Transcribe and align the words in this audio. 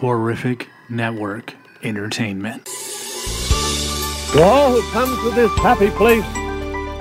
Horrific 0.00 0.68
Network 0.88 1.54
Entertainment. 1.82 2.64
To 4.30 4.42
all 4.44 4.70
who 4.70 4.82
come 4.92 5.08
to 5.24 5.30
this 5.34 5.50
happy 5.58 5.90
place, 5.90 6.22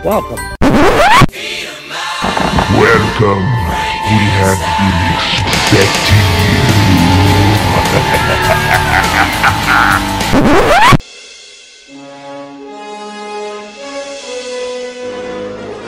welcome. 0.04 0.40
Welcome. 2.74 3.44
We 4.02 4.18
have 4.42 4.58
been 4.82 4.98
expecting 5.14 6.18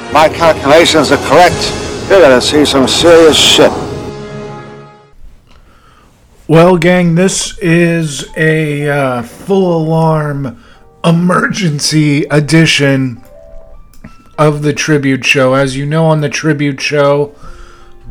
you. 0.05 0.13
My 0.13 0.29
calculations 0.29 1.11
are 1.11 1.17
correct. 1.27 1.73
You're 2.07 2.21
gonna 2.21 2.39
see 2.39 2.65
some 2.65 2.87
serious 2.87 3.35
shit. 3.35 3.88
Well, 6.49 6.77
gang, 6.77 7.13
this 7.13 7.59
is 7.59 8.25
a 8.35 8.89
uh, 8.89 9.21
full 9.21 9.83
alarm 9.83 10.59
emergency 11.05 12.23
edition 12.23 13.23
of 14.35 14.63
the 14.63 14.73
tribute 14.73 15.23
show. 15.23 15.53
As 15.53 15.77
you 15.77 15.85
know, 15.85 16.07
on 16.07 16.21
the 16.21 16.27
tribute 16.27 16.81
show, 16.81 17.35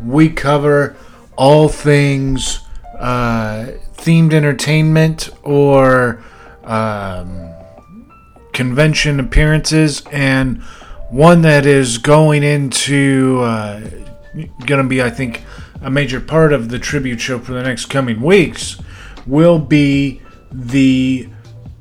we 0.05 0.31
cover 0.31 0.97
all 1.35 1.69
things 1.69 2.61
uh, 3.01 3.73
themed 3.97 4.33
entertainment 4.33 5.31
or 5.43 6.23
um, 6.63 7.51
convention 8.53 9.19
appearances, 9.19 10.05
and 10.13 10.63
one 11.11 11.43
that 11.43 11.67
is 11.67 11.99
going 11.99 12.45
into 12.45 13.41
uh, 13.43 13.81
going 14.65 14.81
to 14.81 14.89
be, 14.89 15.03
I 15.03 15.11
think, 15.11 15.43
a 15.81 15.91
major 15.91 16.21
part 16.21 16.53
of 16.53 16.69
the 16.69 16.79
tribute 16.79 17.21
show 17.21 17.39
for 17.39 17.53
the 17.53 17.63
next 17.63 17.87
coming 17.87 18.21
weeks 18.21 18.79
will 19.27 19.59
be 19.59 20.21
the 20.51 21.29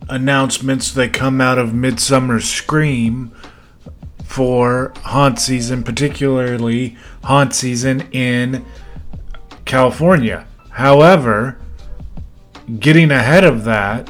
announcements 0.10 0.92
that 0.94 1.14
come 1.14 1.42
out 1.42 1.58
of 1.58 1.74
Midsummer 1.74 2.40
Scream 2.40 3.32
for 4.24 4.94
haunt 5.04 5.40
season, 5.40 5.84
particularly 5.84 6.98
haunt 7.24 7.54
season 7.56 8.02
in 8.12 8.66
California. 9.66 10.46
However, 10.72 11.58
getting 12.80 13.12
ahead 13.12 13.44
of 13.44 13.64
that, 13.64 14.10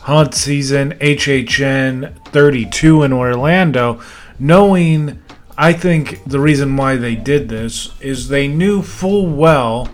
haunt 0.00 0.34
season 0.34 0.92
HHN 1.00 2.26
32 2.28 3.02
in 3.02 3.12
Orlando, 3.12 4.00
knowing 4.38 5.22
I 5.56 5.72
think 5.72 6.24
the 6.24 6.40
reason 6.40 6.76
why 6.76 6.96
they 6.96 7.14
did 7.14 7.48
this 7.48 7.90
is 8.00 8.28
they 8.28 8.48
knew 8.48 8.82
full 8.82 9.26
well 9.26 9.90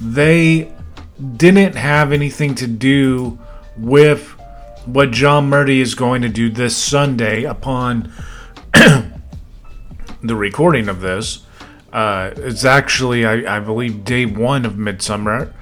they 0.00 0.72
didn't 1.36 1.76
have 1.76 2.12
anything 2.12 2.54
to 2.56 2.66
do 2.66 3.38
with 3.76 4.28
what 4.86 5.10
John 5.12 5.48
Murdy 5.48 5.80
is 5.80 5.94
going 5.94 6.22
to 6.22 6.28
do 6.28 6.50
this 6.50 6.76
Sunday 6.76 7.44
upon 7.44 8.12
the 8.72 10.36
recording 10.36 10.88
of 10.88 11.00
this. 11.00 11.46
Uh, 11.92 12.30
it's 12.36 12.64
actually, 12.64 13.24
I, 13.24 13.56
I, 13.56 13.60
believe, 13.60 14.04
day 14.04 14.26
one 14.26 14.64
of 14.64 14.78
Midsummer. 14.78 15.54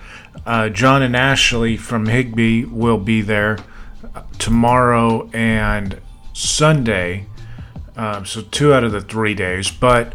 Uh, 0.46 0.68
John 0.68 1.02
and 1.02 1.16
Ashley 1.16 1.76
from 1.76 2.06
Higby 2.06 2.64
will 2.64 2.98
be 2.98 3.20
there 3.20 3.58
tomorrow 4.38 5.28
and 5.32 6.00
Sunday. 6.32 7.26
Um, 8.00 8.24
so 8.24 8.40
two 8.40 8.72
out 8.72 8.82
of 8.82 8.92
the 8.92 9.02
three 9.02 9.34
days. 9.34 9.70
But 9.70 10.14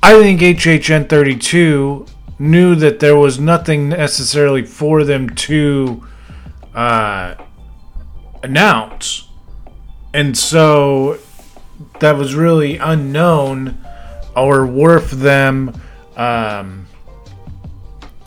I 0.00 0.12
think 0.22 0.40
HHN 0.40 1.08
32 1.08 2.06
knew 2.38 2.76
that 2.76 3.00
there 3.00 3.16
was 3.16 3.40
nothing 3.40 3.88
necessarily 3.88 4.64
for 4.64 5.02
them 5.02 5.30
to 5.30 6.06
uh, 6.72 7.34
announce. 8.44 9.26
And 10.14 10.38
so 10.38 11.18
that 11.98 12.16
was 12.16 12.36
really 12.36 12.76
unknown 12.76 13.84
or 14.36 14.64
worth 14.64 15.10
them 15.10 15.80
um, 16.16 16.86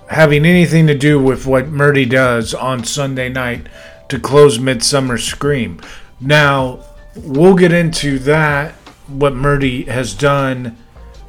having 0.09 0.46
anything 0.46 0.88
to 0.88 0.98
do 0.98 1.22
with 1.22 1.46
what 1.46 1.70
Murdy 1.70 2.06
does 2.06 2.54
on 2.54 2.84
Sunday 2.84 3.30
night 3.30 3.68
to 4.09 4.20
close 4.20 4.59
Midsummer 4.59 5.18
Scream. 5.18 5.80
Now, 6.20 6.84
we'll 7.16 7.56
get 7.56 7.72
into 7.72 8.20
that, 8.20 8.74
what 9.08 9.34
Murdy 9.34 9.84
has 9.86 10.14
done 10.14 10.78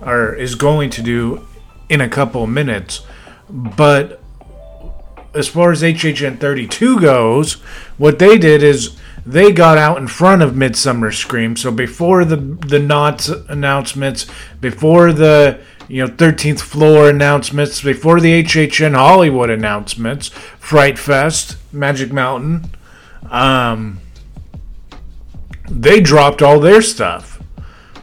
or 0.01 0.35
is 0.35 0.55
going 0.55 0.91
to 0.91 1.03
do 1.03 1.47
in 1.89 2.01
a 2.01 2.09
couple 2.09 2.45
of 2.45 2.51
minutes. 2.51 3.03
But 3.49 4.23
as 5.35 5.49
far 5.49 5.71
as 5.71 5.83
HHN 5.83 6.41
32 6.41 7.01
goes, 7.01 7.55
what 7.99 8.19
they 8.19 8.39
did 8.39 8.63
is 8.63 8.97
they 9.25 9.53
got 9.53 9.77
out 9.77 9.99
in 9.99 10.09
front 10.09 10.43
of 10.43 10.57
Midsummer 10.57 11.13
Scream. 11.13 11.57
So 11.57 11.71
before 11.71 12.25
the 12.25 12.37
the 12.37 12.79
Knott's 12.79 13.29
announcements, 13.29 14.27
before 14.61 15.13
the 15.13 15.61
you 15.89 16.05
know 16.05 16.13
13th 16.13 16.61
floor 16.61 17.11
announcements, 17.11 17.83
before 17.83 18.21
the 18.21 18.43
HHN 18.43 18.95
Hollywood 18.95 19.51
announcements, 19.51 20.29
Fright 20.29 20.99
Fest, 20.99 21.57
Magic 21.73 22.13
Mountain, 22.13 22.71
um, 23.31 24.01
they 25.69 26.01
dropped 26.01 26.43
all 26.43 26.61
their 26.61 26.83
stuff, 26.83 27.43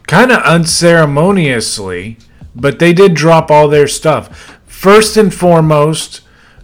kind 0.07 0.31
of 0.31 0.41
unceremoniously, 0.43 2.17
but 2.55 2.79
they 2.79 2.93
did 2.93 3.13
drop 3.13 3.49
all 3.49 3.67
their 3.67 3.87
stuff. 3.87 4.59
First 4.65 5.17
and 5.17 5.33
foremost, 5.33 6.21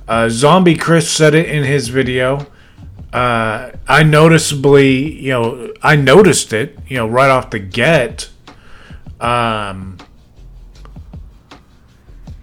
uh, 0.07 0.29
Zombie 0.29 0.75
Chris 0.75 1.09
said 1.09 1.33
it 1.33 1.47
in 1.47 1.63
his 1.63 1.89
video 1.89 2.47
uh, 3.13 3.71
I 3.87 4.03
noticeably, 4.03 5.19
you 5.19 5.31
know, 5.31 5.73
I 5.81 5.95
noticed 5.95 6.53
it, 6.53 6.77
you 6.87 6.97
know, 6.97 7.07
right 7.07 7.29
off 7.29 7.49
the 7.49 7.59
get. 7.59 8.29
Um, 9.19 9.97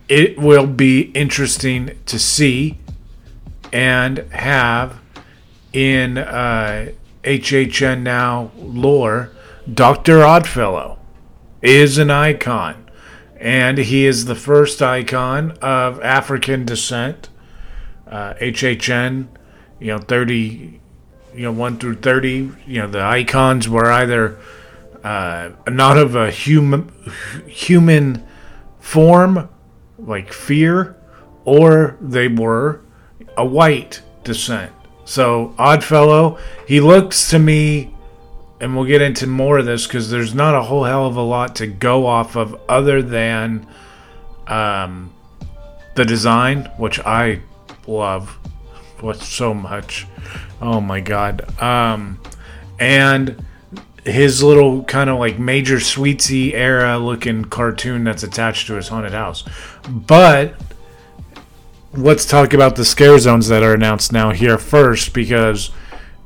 it 0.09 0.39
will 0.39 0.67
be 0.67 1.03
interesting 1.13 1.99
to 2.07 2.19
see 2.19 2.79
and 3.73 4.19
have 4.31 5.01
in 5.73 6.19
uh, 6.19 6.91
HHN 7.27 8.03
now 8.03 8.51
lore. 8.57 9.31
Dr. 9.73 10.25
Oddfellow 10.25 10.99
is 11.61 11.99
an 11.99 12.11
icon, 12.11 12.89
and 13.39 13.79
he 13.79 14.07
is 14.07 14.25
the 14.25 14.35
first 14.35 14.81
icon 14.81 15.53
of 15.61 16.01
African 16.03 16.65
descent. 16.65 17.29
Uh, 18.07 18.35
HHN 18.35 19.27
you 19.79 19.89
know, 19.89 19.99
30, 19.99 20.81
you 21.35 21.43
know, 21.43 21.53
1 21.53 21.79
through 21.79 21.97
30, 21.97 22.51
you 22.67 22.81
know, 22.81 22.89
the 22.89 23.03
icons 23.03 23.69
were 23.69 23.91
either 23.91 24.39
uh, 25.05 25.51
not 25.69 25.99
of 25.99 26.15
a 26.15 26.31
human 26.31 26.91
human 27.47 28.27
form, 28.81 29.49
like 29.99 30.33
fear, 30.33 30.97
or 31.45 31.97
they 32.01 32.29
were 32.29 32.81
a 33.37 33.45
white 33.45 34.03
descent. 34.25 34.73
So, 35.07 35.55
Oddfellow, 35.57 36.39
he 36.67 36.81
looks 36.81 37.31
to 37.31 37.39
me, 37.39 37.95
and 38.61 38.75
we'll 38.77 38.85
get 38.85 39.01
into 39.01 39.27
more 39.27 39.59
of 39.59 39.65
this 39.65 39.87
because 39.87 40.11
there's 40.11 40.35
not 40.35 40.55
a 40.55 40.63
whole 40.63 40.85
hell 40.85 41.07
of 41.07 41.17
a 41.17 41.23
lot 41.23 41.57
to 41.57 41.67
go 41.67 42.07
off 42.07 42.37
of 42.37 42.61
other 42.69 43.01
than 43.01 43.67
um, 44.49 45.15
the 45.95 46.05
design, 46.05 46.71
which 46.77 46.99
I 47.01 47.41
love 47.87 48.37
with 49.01 49.23
so 49.23 49.55
much. 49.55 50.07
Oh 50.61 50.81
my 50.81 51.01
god. 51.01 51.57
Um, 51.63 52.21
and 52.81 53.45
his 54.05 54.43
little 54.43 54.85
kind 54.85 55.11
of 55.11 55.19
like 55.19 55.39
major 55.39 55.77
sweetsy 55.77 56.53
era 56.53 56.99
looking 56.99 57.45
cartoon 57.45 58.05
that's 58.05 58.23
attached 58.23 58.67
to 58.69 58.75
his 58.75 58.89
haunted 58.89 59.13
house. 59.13 59.45
But 59.89 60.55
let's 61.97 62.27
talk 62.27 62.53
about 62.53 62.77
the 62.77 62.85
scare 62.85 63.19
zones 63.19 63.49
that 63.49 63.63
are 63.63 63.75
announced 63.75 64.13
now 64.13 64.31
here 64.31 64.59
first 64.59 65.15
because 65.15 65.71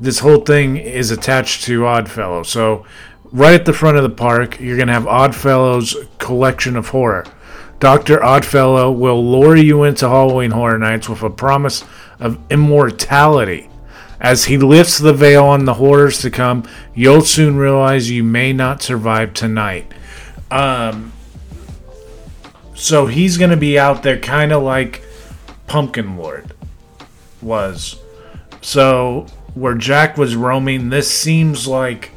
this 0.00 0.18
whole 0.18 0.40
thing 0.40 0.76
is 0.76 1.10
attached 1.10 1.64
to 1.64 1.86
Oddfellow. 1.86 2.42
So 2.42 2.84
right 3.30 3.54
at 3.54 3.64
the 3.64 3.72
front 3.72 3.96
of 3.96 4.02
the 4.02 4.10
park, 4.10 4.58
you're 4.60 4.76
going 4.76 4.88
to 4.88 4.94
have 4.94 5.06
Oddfellow's 5.06 5.96
collection 6.18 6.76
of 6.76 6.88
horror. 6.88 7.24
Dr. 7.78 8.22
Oddfellow 8.22 8.90
will 8.90 9.24
lure 9.30 9.56
you 9.56 9.84
into 9.84 10.08
Halloween 10.08 10.50
Horror 10.50 10.78
Nights 10.78 11.08
with 11.08 11.22
a 11.22 11.30
promise 11.30 11.84
of 12.18 12.38
immortality. 12.50 13.70
As 14.20 14.44
he 14.44 14.58
lifts 14.58 14.98
the 14.98 15.14
veil 15.14 15.46
on 15.46 15.64
the 15.64 15.74
horrors 15.74 16.18
to 16.20 16.30
come, 16.30 16.68
you'll 16.94 17.22
soon 17.22 17.56
realize 17.56 18.10
you 18.10 18.22
may 18.22 18.52
not 18.52 18.82
survive 18.82 19.32
tonight. 19.32 19.90
Um, 20.50 21.12
so 22.74 23.06
he's 23.06 23.38
going 23.38 23.50
to 23.50 23.56
be 23.56 23.78
out 23.78 24.02
there 24.02 24.18
kind 24.18 24.52
of 24.52 24.62
like 24.62 25.02
Pumpkin 25.70 26.16
Lord 26.16 26.52
was. 27.40 28.00
So 28.60 29.26
where 29.54 29.76
Jack 29.76 30.16
was 30.16 30.34
roaming, 30.34 30.90
this 30.90 31.08
seems 31.08 31.68
like 31.68 32.10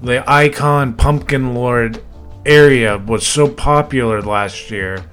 the 0.00 0.24
icon 0.26 0.94
Pumpkin 0.94 1.54
Lord 1.54 2.02
area 2.46 2.96
was 2.96 3.26
so 3.26 3.46
popular 3.46 4.22
last 4.22 4.70
year 4.70 5.04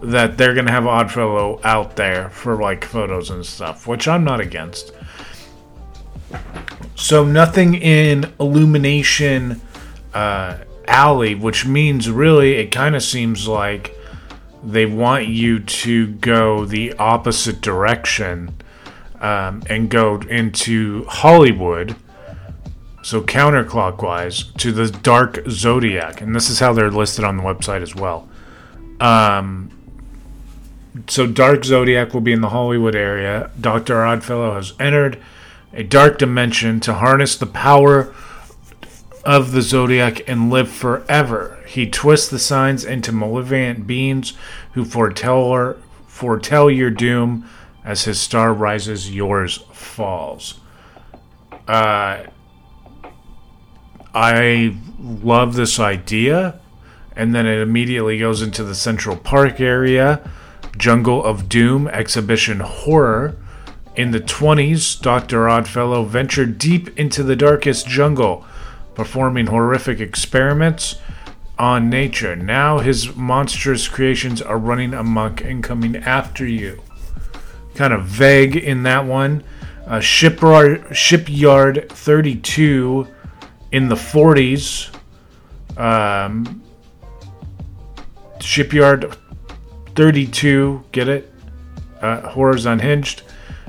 that 0.00 0.38
they're 0.38 0.54
gonna 0.54 0.70
have 0.70 0.86
Oddfellow 0.86 1.60
out 1.64 1.96
there 1.96 2.30
for 2.30 2.54
like 2.54 2.84
photos 2.84 3.30
and 3.30 3.44
stuff, 3.44 3.88
which 3.88 4.06
I'm 4.06 4.22
not 4.22 4.40
against. 4.40 4.92
So 6.94 7.24
nothing 7.24 7.74
in 7.74 8.32
Illumination 8.38 9.60
uh, 10.14 10.58
Alley, 10.86 11.34
which 11.34 11.66
means 11.66 12.08
really 12.08 12.52
it 12.52 12.70
kind 12.70 12.94
of 12.94 13.02
seems 13.02 13.48
like 13.48 13.97
they 14.62 14.86
want 14.86 15.26
you 15.26 15.60
to 15.60 16.08
go 16.14 16.64
the 16.64 16.92
opposite 16.94 17.60
direction 17.60 18.54
um, 19.20 19.62
and 19.68 19.88
go 19.90 20.16
into 20.28 21.04
Hollywood. 21.06 21.96
So 23.02 23.22
counterclockwise 23.22 24.54
to 24.58 24.72
the 24.72 24.90
Dark 24.90 25.48
Zodiac, 25.48 26.20
and 26.20 26.34
this 26.34 26.50
is 26.50 26.58
how 26.58 26.72
they're 26.72 26.90
listed 26.90 27.24
on 27.24 27.36
the 27.36 27.42
website 27.42 27.82
as 27.82 27.94
well. 27.94 28.28
Um, 29.00 29.70
so 31.06 31.26
Dark 31.26 31.64
Zodiac 31.64 32.12
will 32.12 32.20
be 32.20 32.32
in 32.32 32.40
the 32.40 32.50
Hollywood 32.50 32.96
area. 32.96 33.50
Doctor 33.60 34.04
Oddfellow 34.04 34.56
has 34.56 34.74
entered 34.80 35.18
a 35.72 35.82
dark 35.84 36.18
dimension 36.18 36.80
to 36.80 36.94
harness 36.94 37.36
the 37.36 37.46
power 37.46 38.12
of 39.28 39.52
the 39.52 39.60
zodiac 39.60 40.26
and 40.26 40.48
live 40.48 40.70
forever. 40.70 41.62
He 41.66 41.86
twists 41.86 42.30
the 42.30 42.38
signs 42.38 42.82
into 42.82 43.12
malevolent 43.12 43.86
beings 43.86 44.32
who 44.72 44.86
foretell 44.86 45.76
foretell 46.06 46.70
your 46.70 46.88
doom 46.88 47.46
as 47.84 48.04
his 48.04 48.18
star 48.18 48.54
rises, 48.54 49.14
yours 49.14 49.58
falls. 49.70 50.60
Uh, 51.68 52.24
I 54.14 54.74
love 54.98 55.56
this 55.56 55.78
idea, 55.78 56.58
and 57.14 57.34
then 57.34 57.44
it 57.44 57.60
immediately 57.60 58.18
goes 58.18 58.40
into 58.40 58.64
the 58.64 58.74
Central 58.74 59.14
Park 59.14 59.60
area, 59.60 60.26
Jungle 60.78 61.22
of 61.22 61.50
Doom 61.50 61.86
exhibition 61.88 62.60
horror. 62.60 63.36
In 63.94 64.12
the 64.12 64.20
20s, 64.20 64.98
Dr. 64.98 65.50
Oddfellow 65.50 66.04
ventured 66.04 66.56
deep 66.56 66.98
into 66.98 67.22
the 67.22 67.36
darkest 67.36 67.86
jungle, 67.86 68.46
performing 68.98 69.46
horrific 69.46 70.00
experiments 70.00 70.96
on 71.56 71.88
nature. 71.88 72.34
Now 72.34 72.80
his 72.80 73.14
monstrous 73.14 73.86
creations 73.86 74.42
are 74.42 74.58
running 74.58 74.92
amok 74.92 75.40
and 75.40 75.62
coming 75.62 75.94
after 75.94 76.44
you. 76.44 76.82
Kind 77.76 77.92
of 77.92 78.06
vague 78.06 78.56
in 78.56 78.82
that 78.82 79.06
one. 79.06 79.44
Uh, 79.86 80.00
shipyard, 80.00 80.84
shipyard 80.96 81.88
32 81.90 83.06
in 83.70 83.88
the 83.88 83.94
40s. 83.94 84.92
Um, 85.76 86.60
shipyard 88.40 89.16
32, 89.94 90.82
get 90.90 91.08
it? 91.08 91.32
Uh, 92.02 92.28
horrors 92.30 92.66
Unhinged. 92.66 93.22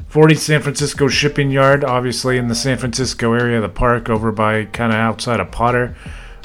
40 0.10 0.36
San 0.36 0.62
Francisco 0.64 1.08
Shipping 1.08 1.52
Yard, 1.52 1.84
obviously 1.84 2.40
in 2.40 2.48
the 2.48 2.56
San 2.56 2.80
Francisco 2.80 3.34
area 3.34 3.62
the 3.62 3.70
park, 3.70 4.10
over 4.10 4.32
by 4.32 4.66
kind 4.66 4.92
of 4.92 4.98
outside 4.98 5.40
of 5.40 5.52
Potter. 5.52 5.96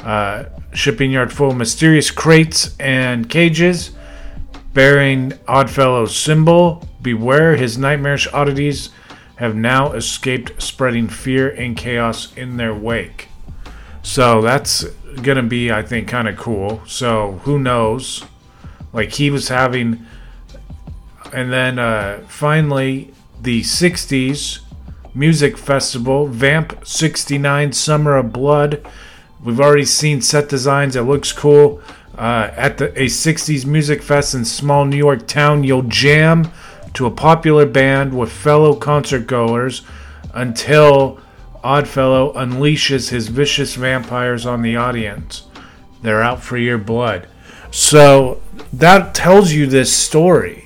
Uh, 0.01 0.45
shipping 0.75 1.11
yard 1.11 1.33
full 1.33 1.51
of 1.51 1.57
mysterious 1.57 2.11
crates 2.11 2.77
and 2.79 3.31
cages 3.31 3.93
bearing 4.75 5.31
Oddfellow's 5.49 6.15
symbol. 6.15 6.87
Beware, 7.01 7.57
his 7.57 7.79
nightmarish 7.79 8.29
oddities 8.35 8.91
have 9.37 9.57
now 9.57 9.93
escaped, 9.93 10.61
spreading 10.63 11.09
fear 11.09 11.49
and 11.49 11.75
chaos 11.75 12.35
in 12.37 12.59
their 12.59 12.75
wake. 12.75 13.29
So 14.03 14.43
that's 14.43 14.85
gonna 15.23 15.43
be, 15.43 15.73
I 15.73 15.81
think, 15.81 16.09
kind 16.09 16.29
of 16.29 16.37
cool. 16.37 16.83
So 16.87 17.41
who 17.45 17.59
knows? 17.59 18.25
Like 18.93 19.13
he 19.13 19.31
was 19.31 19.49
having, 19.49 20.05
and 21.33 21.51
then 21.51 21.79
uh, 21.79 22.25
finally 22.29 23.14
the 23.45 23.61
'60s 23.61 24.61
music 25.15 25.57
festival, 25.57 26.27
Vamp 26.27 26.85
'69 26.85 27.73
Summer 27.73 28.17
of 28.17 28.33
Blood. 28.33 28.87
We've 29.43 29.61
already 29.61 29.85
seen 29.85 30.23
set 30.23 30.49
designs. 30.49 30.97
It 30.97 31.03
looks 31.03 31.33
cool. 31.33 31.81
Uh, 32.17 32.51
at 32.57 32.79
the 32.79 32.91
a 33.01 33.07
'60s 33.07 33.67
music 33.67 34.03
fest 34.03 34.35
in 34.35 34.45
small 34.45 34.85
New 34.87 34.97
York 34.97 35.27
town, 35.27 35.63
you'll 35.63 35.83
jam 35.83 36.51
to 36.95 37.07
a 37.07 37.11
popular 37.11 37.67
band 37.67 38.17
with 38.17 38.33
fellow 38.33 38.75
concert 38.75 39.27
goers 39.27 39.83
until 40.33 41.21
Oddfellow 41.63 42.33
unleashes 42.35 43.11
his 43.11 43.29
vicious 43.29 43.75
vampires 43.75 44.47
on 44.47 44.63
the 44.63 44.77
audience. 44.77 45.47
They're 46.03 46.23
out 46.23 46.43
for 46.43 46.57
your 46.57 46.79
blood. 46.79 47.27
So 47.71 48.41
that 48.73 49.15
tells 49.15 49.53
you 49.53 49.67
this 49.67 49.95
story 49.95 50.64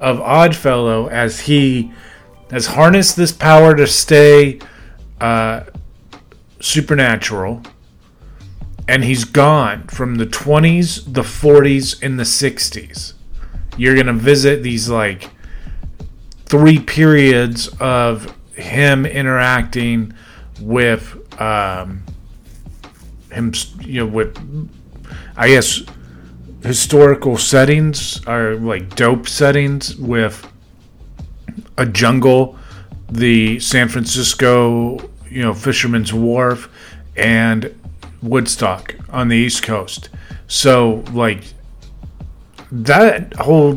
of 0.00 0.20
Oddfellow 0.20 1.08
as 1.08 1.40
he 1.40 1.92
has 2.50 2.66
harnessed 2.66 3.16
this 3.16 3.32
power 3.32 3.74
to 3.74 3.86
stay 3.86 4.60
uh, 5.20 5.64
supernatural. 6.60 7.62
And 8.88 9.02
he's 9.02 9.24
gone 9.24 9.88
from 9.88 10.14
the 10.14 10.26
20s, 10.26 11.12
the 11.12 11.22
40s, 11.22 12.02
and 12.02 12.18
the 12.18 12.24
60s. 12.24 13.14
You're 13.76 13.94
going 13.94 14.06
to 14.06 14.12
visit 14.12 14.62
these 14.62 14.88
like 14.88 15.28
three 16.44 16.78
periods 16.78 17.68
of 17.80 18.32
him 18.52 19.04
interacting 19.04 20.14
with 20.60 21.40
um, 21.40 22.04
him, 23.30 23.52
you 23.80 24.00
know, 24.00 24.06
with 24.06 24.38
I 25.36 25.48
guess 25.48 25.82
historical 26.66 27.38
settings 27.38 28.24
are 28.26 28.56
like 28.56 28.96
dope 28.96 29.28
settings 29.28 29.96
with 29.96 30.46
a 31.78 31.86
jungle, 31.86 32.58
the 33.08 33.60
San 33.60 33.88
Francisco, 33.88 34.98
you 35.30 35.42
know, 35.42 35.54
Fisherman's 35.54 36.12
Wharf, 36.12 36.68
and 37.16 37.72
Woodstock 38.20 38.96
on 39.10 39.28
the 39.28 39.36
East 39.36 39.62
Coast. 39.62 40.08
So, 40.48 41.04
like, 41.12 41.44
that 42.72 43.32
whole 43.34 43.74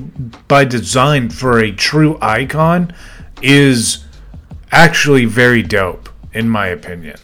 by 0.48 0.66
design 0.66 1.30
for 1.30 1.60
a 1.60 1.72
true 1.72 2.18
icon 2.22 2.94
is 3.42 4.04
actually 4.72 5.26
very 5.26 5.62
dope, 5.62 6.10
in 6.34 6.50
my 6.50 6.68
opinion. 6.68 7.18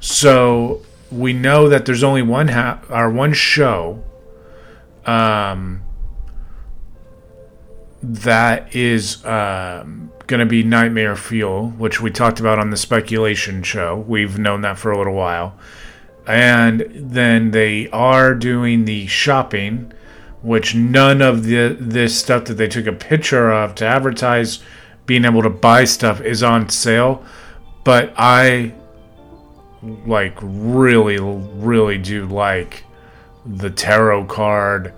So, 0.00 0.82
we 1.12 1.32
know 1.32 1.68
that 1.68 1.86
there's 1.86 2.02
only 2.02 2.22
one 2.22 2.48
ha- 2.48 2.80
or 2.90 3.08
one 3.10 3.32
show 3.32 4.02
um, 5.06 5.82
that 8.02 8.74
is 8.74 9.24
um, 9.24 10.12
going 10.26 10.40
to 10.40 10.46
be 10.46 10.62
Nightmare 10.62 11.16
Fuel, 11.16 11.70
which 11.70 12.00
we 12.00 12.10
talked 12.10 12.40
about 12.40 12.58
on 12.58 12.70
the 12.70 12.76
speculation 12.76 13.62
show. 13.62 13.96
We've 13.96 14.38
known 14.38 14.62
that 14.62 14.78
for 14.78 14.90
a 14.90 14.98
little 14.98 15.14
while. 15.14 15.56
And 16.26 16.84
then 16.94 17.52
they 17.52 17.88
are 17.90 18.34
doing 18.34 18.84
the 18.84 19.06
shopping, 19.06 19.92
which 20.42 20.74
none 20.74 21.22
of 21.22 21.44
the 21.44 21.76
this 21.78 22.18
stuff 22.18 22.46
that 22.46 22.54
they 22.54 22.66
took 22.66 22.86
a 22.86 22.92
picture 22.92 23.52
of 23.52 23.76
to 23.76 23.86
advertise 23.86 24.58
being 25.06 25.24
able 25.24 25.42
to 25.42 25.50
buy 25.50 25.84
stuff 25.84 26.20
is 26.20 26.42
on 26.42 26.68
sale. 26.68 27.24
But 27.84 28.12
I 28.16 28.74
like 29.82 30.36
really, 30.42 31.18
really 31.20 31.98
do 31.98 32.26
like 32.26 32.82
the 33.46 33.70
tarot 33.70 34.26
card 34.26 34.92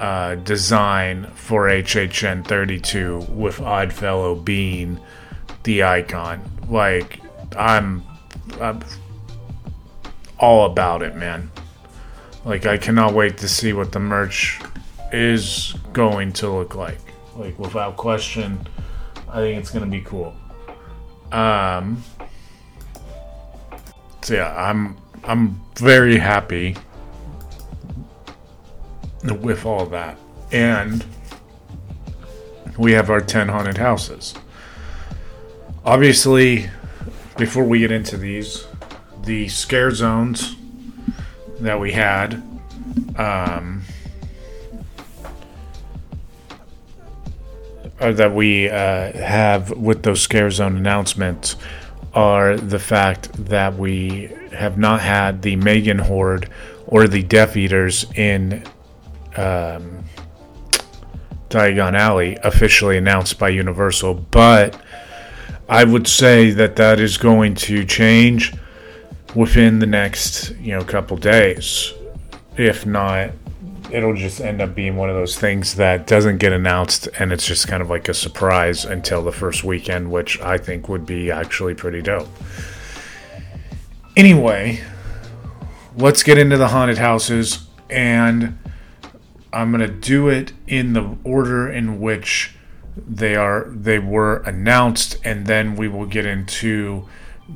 uh, 0.00 0.36
design 0.36 1.30
for 1.34 1.64
HHN 1.66 2.46
32 2.46 3.26
with 3.28 3.60
Oddfellow 3.60 4.34
being 4.34 5.00
the 5.62 5.84
icon. 5.84 6.42
Like, 6.68 7.20
I'm, 7.56 8.02
I'm 8.60 8.80
all 10.38 10.66
about 10.66 11.02
it, 11.02 11.14
man. 11.16 11.50
Like, 12.44 12.66
I 12.66 12.76
cannot 12.76 13.14
wait 13.14 13.38
to 13.38 13.48
see 13.48 13.72
what 13.72 13.92
the 13.92 14.00
merch 14.00 14.60
is 15.12 15.74
going 15.92 16.32
to 16.34 16.50
look 16.50 16.74
like. 16.74 16.98
Like, 17.36 17.58
without 17.58 17.96
question, 17.96 18.66
I 19.28 19.38
think 19.38 19.60
it's 19.60 19.70
going 19.70 19.84
to 19.84 19.90
be 19.90 20.02
cool. 20.02 20.34
Um, 21.32 22.02
so 24.22 24.34
yeah, 24.34 24.54
I'm 24.56 24.96
I'm 25.24 25.60
very 25.76 26.16
happy 26.16 26.76
with 29.30 29.64
all 29.64 29.86
that. 29.86 30.18
And 30.52 31.04
we 32.76 32.92
have 32.92 33.10
our 33.10 33.20
10 33.20 33.48
haunted 33.48 33.78
houses. 33.78 34.34
Obviously, 35.84 36.70
before 37.36 37.64
we 37.64 37.80
get 37.80 37.90
into 37.90 38.16
these, 38.16 38.66
the 39.24 39.48
scare 39.48 39.90
zones 39.90 40.56
that 41.60 41.78
we 41.78 41.92
had, 41.92 42.42
um, 43.16 43.82
or 48.00 48.12
that 48.12 48.32
we 48.34 48.68
uh, 48.68 49.12
have 49.12 49.70
with 49.70 50.02
those 50.02 50.20
scare 50.20 50.50
zone 50.50 50.76
announcements 50.76 51.56
are 52.12 52.56
the 52.56 52.78
fact 52.78 53.32
that 53.46 53.76
we 53.76 54.30
have 54.52 54.78
not 54.78 55.00
had 55.00 55.42
the 55.42 55.56
Megan 55.56 55.98
Horde 55.98 56.48
or 56.86 57.08
the 57.08 57.22
Death 57.22 57.56
Eaters 57.56 58.06
in 58.14 58.62
um, 59.36 60.04
Diagon 61.48 61.94
Alley 61.96 62.36
officially 62.42 62.96
announced 62.96 63.38
by 63.38 63.48
Universal, 63.48 64.14
but 64.30 64.80
I 65.68 65.84
would 65.84 66.06
say 66.06 66.50
that 66.50 66.76
that 66.76 67.00
is 67.00 67.16
going 67.16 67.54
to 67.56 67.84
change 67.84 68.52
within 69.34 69.78
the 69.78 69.86
next, 69.86 70.50
you 70.56 70.72
know, 70.72 70.84
couple 70.84 71.16
days. 71.16 71.92
If 72.56 72.86
not, 72.86 73.32
it'll 73.90 74.14
just 74.14 74.40
end 74.40 74.60
up 74.60 74.74
being 74.74 74.96
one 74.96 75.08
of 75.08 75.16
those 75.16 75.38
things 75.38 75.76
that 75.76 76.06
doesn't 76.06 76.38
get 76.38 76.52
announced 76.52 77.08
and 77.18 77.32
it's 77.32 77.46
just 77.46 77.68
kind 77.68 77.82
of 77.82 77.90
like 77.90 78.08
a 78.08 78.14
surprise 78.14 78.84
until 78.84 79.22
the 79.22 79.32
first 79.32 79.64
weekend, 79.64 80.10
which 80.10 80.40
I 80.40 80.58
think 80.58 80.88
would 80.88 81.06
be 81.06 81.30
actually 81.30 81.74
pretty 81.74 82.02
dope. 82.02 82.28
Anyway, 84.16 84.82
let's 85.96 86.22
get 86.22 86.38
into 86.38 86.56
the 86.56 86.68
haunted 86.68 86.98
houses 86.98 87.66
and 87.90 88.58
I'm 89.54 89.70
going 89.70 89.80
to 89.80 89.94
do 89.94 90.28
it 90.28 90.52
in 90.66 90.92
the 90.94 91.16
order 91.22 91.70
in 91.70 92.00
which 92.00 92.54
they 92.96 93.34
are 93.34 93.66
they 93.70 93.98
were 93.98 94.38
announced 94.38 95.18
and 95.24 95.46
then 95.46 95.76
we 95.76 95.88
will 95.88 96.06
get 96.06 96.26
into 96.26 97.08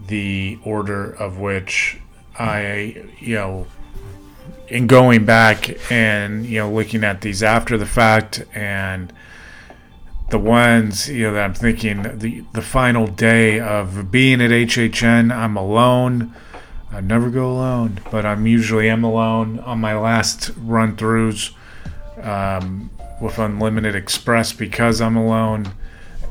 the 0.06 0.58
order 0.64 1.12
of 1.12 1.38
which 1.38 2.00
I 2.38 3.10
you 3.20 3.34
know 3.36 3.66
in 4.68 4.86
going 4.86 5.24
back 5.24 5.90
and 5.92 6.44
you 6.44 6.58
know 6.58 6.72
looking 6.72 7.04
at 7.04 7.20
these 7.20 7.42
after 7.42 7.78
the 7.78 7.86
fact 7.86 8.44
and 8.52 9.12
the 10.30 10.38
ones 10.38 11.08
you 11.08 11.24
know 11.24 11.34
that 11.34 11.44
I'm 11.44 11.54
thinking 11.54 12.02
the 12.18 12.44
the 12.52 12.62
final 12.62 13.06
day 13.06 13.60
of 13.60 14.10
being 14.10 14.40
at 14.40 14.50
HHN 14.50 15.32
I'm 15.32 15.56
alone. 15.56 16.34
I 16.90 17.00
never 17.00 17.30
go 17.30 17.52
alone 17.52 18.00
but 18.10 18.24
I'm 18.24 18.46
usually 18.46 18.88
am 18.88 19.04
alone 19.04 19.58
on 19.60 19.78
my 19.78 19.96
last 19.96 20.50
run 20.56 20.96
throughs 20.96 21.52
um, 22.22 22.90
with 23.20 23.38
Unlimited 23.38 23.94
Express 23.94 24.52
because 24.52 25.00
I'm 25.00 25.16
alone 25.16 25.72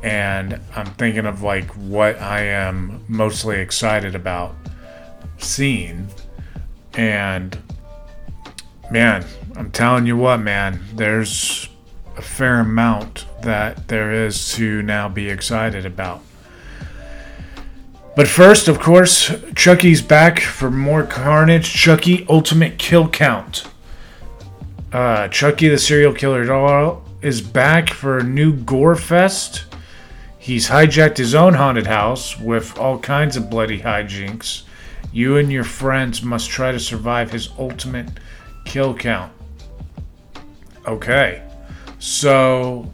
and 0.04 0.60
I'm 0.76 0.86
thinking 0.86 1.26
of 1.26 1.42
like 1.42 1.70
what 1.72 2.20
I 2.22 2.42
am 2.42 3.04
mostly 3.08 3.60
excited 3.60 4.16
about 4.16 4.56
seeing 5.38 6.08
and 6.94 7.58
man, 8.90 9.26
I'm 9.56 9.72
telling 9.72 10.06
you 10.06 10.18
what, 10.18 10.38
man, 10.38 10.80
there's 10.94 11.70
a 12.16 12.22
fair 12.22 12.60
amount 12.60 13.26
that 13.42 13.88
there 13.88 14.12
is 14.12 14.54
to 14.54 14.82
now 14.82 15.08
be 15.08 15.30
excited 15.30 15.86
about. 15.86 16.22
But 18.16 18.28
first, 18.28 18.68
of 18.68 18.80
course, 18.80 19.32
Chucky's 19.56 20.02
back 20.02 20.40
for 20.40 20.72
more 20.72 21.04
carnage. 21.04 21.72
Chucky 21.72 22.26
Ultimate 22.28 22.80
Kill 22.80 23.08
Count. 23.08 23.68
Uh, 24.92 25.28
Chucky 25.28 25.68
the 25.68 25.78
Serial 25.78 26.14
Killer 26.14 26.46
doll 26.46 27.04
is 27.22 27.42
back 27.42 27.90
for 27.90 28.20
a 28.20 28.24
new 28.24 28.54
Gore 28.54 28.96
Fest. 28.96 29.66
He's 30.40 30.70
hijacked 30.70 31.18
his 31.18 31.36
own 31.36 31.56
haunted 31.56 31.88
house 31.88 32.40
with 32.40 32.78
all 32.78 32.98
kinds 33.00 33.36
of 33.36 33.50
bloody 33.50 33.82
hijinks. 33.82 34.64
You 35.12 35.38
and 35.38 35.52
your 35.52 35.66
friends 35.66 36.24
must 36.24 36.50
try 36.50 36.72
to 36.72 36.80
survive 36.80 37.32
his 37.32 37.50
ultimate 37.58 38.08
kill 38.64 38.94
count. 38.94 39.34
Okay. 40.86 41.44
So 42.00 42.94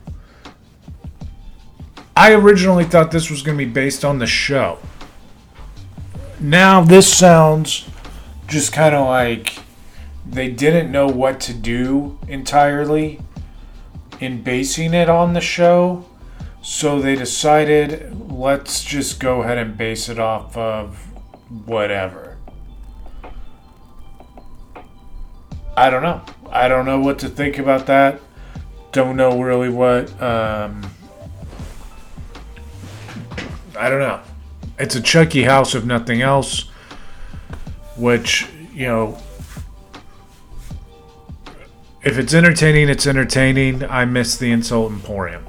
I 2.17 2.33
originally 2.33 2.85
thought 2.85 3.11
this 3.11 3.29
was 3.29 3.43
going 3.43 3.57
to 3.57 3.65
be 3.65 3.71
based 3.71 4.03
on 4.03 4.17
the 4.17 4.25
show. 4.25 4.79
Now 6.39 6.81
this 6.81 7.11
sounds 7.11 7.87
just 8.47 8.73
kind 8.73 8.95
of 8.95 9.07
like 9.07 9.62
they 10.25 10.49
didn't 10.49 10.91
know 10.91 11.07
what 11.07 11.39
to 11.41 11.53
do 11.53 12.17
entirely 12.27 13.19
in 14.19 14.41
basing 14.41 14.93
it 14.93 15.09
on 15.09 15.33
the 15.33 15.41
show. 15.41 16.05
So 16.61 17.01
they 17.01 17.15
decided 17.15 18.31
let's 18.31 18.83
just 18.83 19.19
go 19.19 19.43
ahead 19.43 19.57
and 19.57 19.77
base 19.77 20.07
it 20.07 20.17
off 20.17 20.55
of 20.55 20.97
whatever. 21.65 22.37
I 25.75 25.89
don't 25.89 26.03
know. 26.03 26.21
I 26.49 26.67
don't 26.67 26.85
know 26.85 26.99
what 26.99 27.19
to 27.19 27.29
think 27.29 27.57
about 27.57 27.87
that. 27.87 28.21
Don't 28.91 29.17
know 29.17 29.41
really 29.41 29.69
what. 29.69 30.09
Um, 30.21 30.89
I 33.77 33.89
don't 33.89 33.99
know. 33.99 34.21
It's 34.77 34.95
a 34.95 35.01
Chucky 35.01 35.43
house, 35.43 35.75
if 35.75 35.83
nothing 35.83 36.21
else, 36.21 36.69
which, 37.97 38.47
you 38.73 38.85
know, 38.87 39.17
if 42.03 42.17
it's 42.17 42.33
entertaining, 42.33 42.89
it's 42.89 43.07
entertaining. 43.07 43.83
I 43.85 44.05
miss 44.05 44.37
the 44.37 44.51
Insult 44.51 44.91
Emporium. 44.91 45.45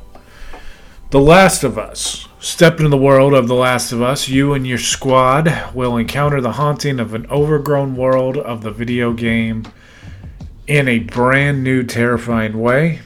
The 1.10 1.20
Last 1.20 1.64
of 1.64 1.78
Us. 1.78 2.28
Step 2.38 2.78
into 2.78 2.90
the 2.90 2.96
world 2.96 3.34
of 3.34 3.48
The 3.48 3.54
Last 3.54 3.90
of 3.92 4.02
Us. 4.02 4.28
You 4.28 4.52
and 4.52 4.66
your 4.66 4.78
squad 4.78 5.72
will 5.74 5.96
encounter 5.96 6.40
the 6.40 6.52
haunting 6.52 7.00
of 7.00 7.14
an 7.14 7.26
overgrown 7.26 7.96
world 7.96 8.36
of 8.36 8.62
the 8.62 8.70
video 8.70 9.12
game 9.12 9.64
in 10.66 10.88
a 10.88 11.00
brand 11.00 11.64
new, 11.64 11.82
terrifying 11.82 12.60
way. 12.60 13.00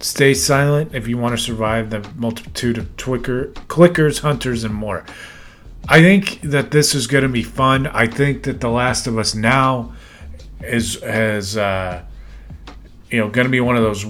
Stay 0.00 0.34
silent 0.34 0.94
if 0.94 1.08
you 1.08 1.16
want 1.18 1.36
to 1.36 1.42
survive 1.42 1.90
the 1.90 2.08
multitude 2.16 2.78
of 2.78 2.96
twicker, 2.96 3.52
clickers, 3.66 4.20
hunters, 4.20 4.62
and 4.62 4.74
more. 4.74 5.04
I 5.88 6.00
think 6.00 6.40
that 6.42 6.70
this 6.70 6.94
is 6.94 7.06
going 7.06 7.22
to 7.22 7.28
be 7.28 7.42
fun. 7.42 7.86
I 7.86 8.06
think 8.06 8.42
that 8.44 8.60
The 8.60 8.68
Last 8.68 9.06
of 9.06 9.18
Us 9.18 9.34
now 9.34 9.94
is 10.60 11.00
has 11.00 11.56
uh, 11.56 12.02
you 13.10 13.20
know 13.20 13.28
going 13.28 13.46
to 13.46 13.50
be 13.50 13.60
one 13.60 13.76
of 13.76 13.82
those 13.82 14.06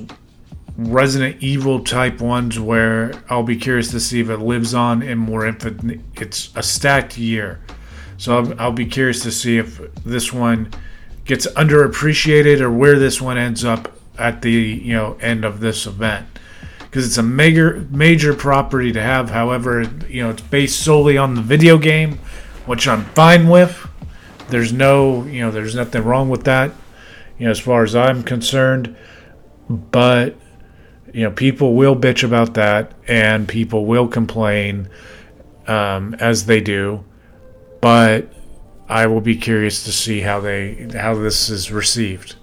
Resident 0.79 1.43
Evil 1.43 1.83
type 1.83 2.21
ones 2.21 2.61
where 2.61 3.13
I'll 3.31 3.43
be 3.43 3.57
curious 3.57 3.91
to 3.93 4.01
see 4.01 4.21
if 4.21 4.29
it 4.29 4.39
lives 4.39 4.75
on 4.75 5.03
in 5.03 5.17
more 5.17 5.47
infinite. 5.47 6.01
It's 6.17 6.51
a 6.55 6.63
stacked 6.63 7.17
year, 7.17 7.61
so 8.19 8.39
I'll, 8.39 8.61
I'll 8.61 8.73
be 8.73 8.87
curious 8.87 9.23
to 9.23 9.33
see 9.33 9.57
if 9.57 9.81
this 10.05 10.33
one 10.33 10.71
gets 11.25 11.47
underappreciated 11.47 12.61
or 12.61 12.71
where 12.71 12.99
this 12.99 13.21
one 13.21 13.39
ends 13.39 13.65
up 13.65 13.93
at 14.19 14.43
the 14.43 14.53
you 14.53 14.95
know 14.95 15.17
end 15.21 15.45
of 15.45 15.61
this 15.61 15.87
event 15.87 16.27
because 16.81 17.07
it's 17.07 17.19
a 17.19 17.23
major 17.23 17.87
major 17.91 18.35
property 18.35 18.93
to 18.93 19.03
have. 19.03 19.31
However, 19.31 19.83
you 20.09 20.23
know 20.23 20.31
it's 20.31 20.43
based 20.43 20.81
solely 20.81 21.19
on 21.19 21.35
the 21.35 21.43
video 21.43 21.79
game, 21.79 22.19
which 22.67 22.89
I'm 22.89 23.05
fine 23.07 23.49
with. 23.49 23.89
There's 24.49 24.73
no 24.73 25.25
you 25.25 25.41
know 25.41 25.51
there's 25.51 25.75
nothing 25.75 26.05
wrong 26.05 26.29
with 26.29 26.45
that, 26.45 26.73
you 27.39 27.45
know 27.47 27.51
as 27.51 27.59
far 27.59 27.83
as 27.83 27.95
I'm 27.95 28.23
concerned. 28.23 28.97
But 29.69 30.37
you 31.13 31.25
know 31.25 31.31
people 31.31 31.75
will 31.75 31.97
bitch 31.97 32.23
about 32.23 32.55
that 32.55 32.93
and 33.09 33.49
people 33.49 33.87
will 33.87 34.09
complain 34.09 34.89
um, 35.67 36.15
as 36.15 36.47
they 36.47 36.61
do. 36.61 37.05
But 37.81 38.33
I 38.89 39.07
will 39.07 39.21
be 39.21 39.37
curious 39.37 39.85
to 39.85 39.93
see 39.93 40.21
how 40.21 40.41
they 40.41 40.89
how 40.95 41.15
this 41.15 41.51
is 41.51 41.73
received. 41.73 42.37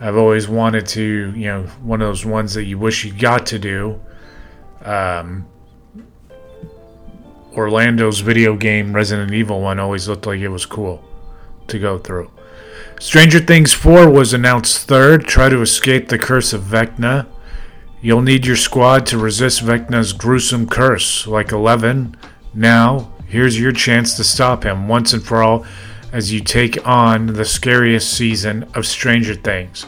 I've 0.00 0.16
always 0.16 0.48
wanted 0.48 0.86
to, 0.88 1.32
you 1.36 1.46
know, 1.46 1.62
one 1.82 2.00
of 2.00 2.08
those 2.08 2.24
ones 2.24 2.54
that 2.54 2.64
you 2.64 2.78
wish 2.78 3.04
you 3.04 3.12
got 3.12 3.46
to 3.46 3.58
do. 3.58 4.00
Um, 4.82 5.46
Orlando's 7.52 8.20
video 8.20 8.56
game 8.56 8.94
Resident 8.94 9.32
Evil 9.32 9.60
one 9.60 9.80
always 9.80 10.08
looked 10.08 10.26
like 10.26 10.38
it 10.38 10.48
was 10.48 10.64
cool 10.64 11.04
to 11.66 11.78
go 11.78 11.98
through. 11.98 12.30
Stranger 13.00 13.38
Things 13.38 13.72
4 13.72 14.10
was 14.10 14.34
announced 14.34 14.88
third. 14.88 15.24
Try 15.24 15.48
to 15.48 15.62
escape 15.62 16.08
the 16.08 16.18
curse 16.18 16.52
of 16.52 16.62
Vecna. 16.62 17.26
You'll 18.00 18.22
need 18.22 18.44
your 18.44 18.56
squad 18.56 19.06
to 19.06 19.18
resist 19.18 19.62
Vecna's 19.62 20.12
gruesome 20.12 20.68
curse, 20.68 21.26
like 21.26 21.52
Eleven. 21.52 22.16
Now, 22.54 23.12
here's 23.26 23.58
your 23.58 23.70
chance 23.70 24.16
to 24.16 24.24
stop 24.24 24.64
him 24.64 24.88
once 24.88 25.12
and 25.12 25.22
for 25.22 25.42
all 25.42 25.64
as 26.12 26.32
you 26.32 26.40
take 26.40 26.86
on 26.86 27.26
the 27.26 27.44
scariest 27.44 28.12
season 28.12 28.64
of 28.74 28.84
Stranger 28.84 29.34
Things. 29.34 29.86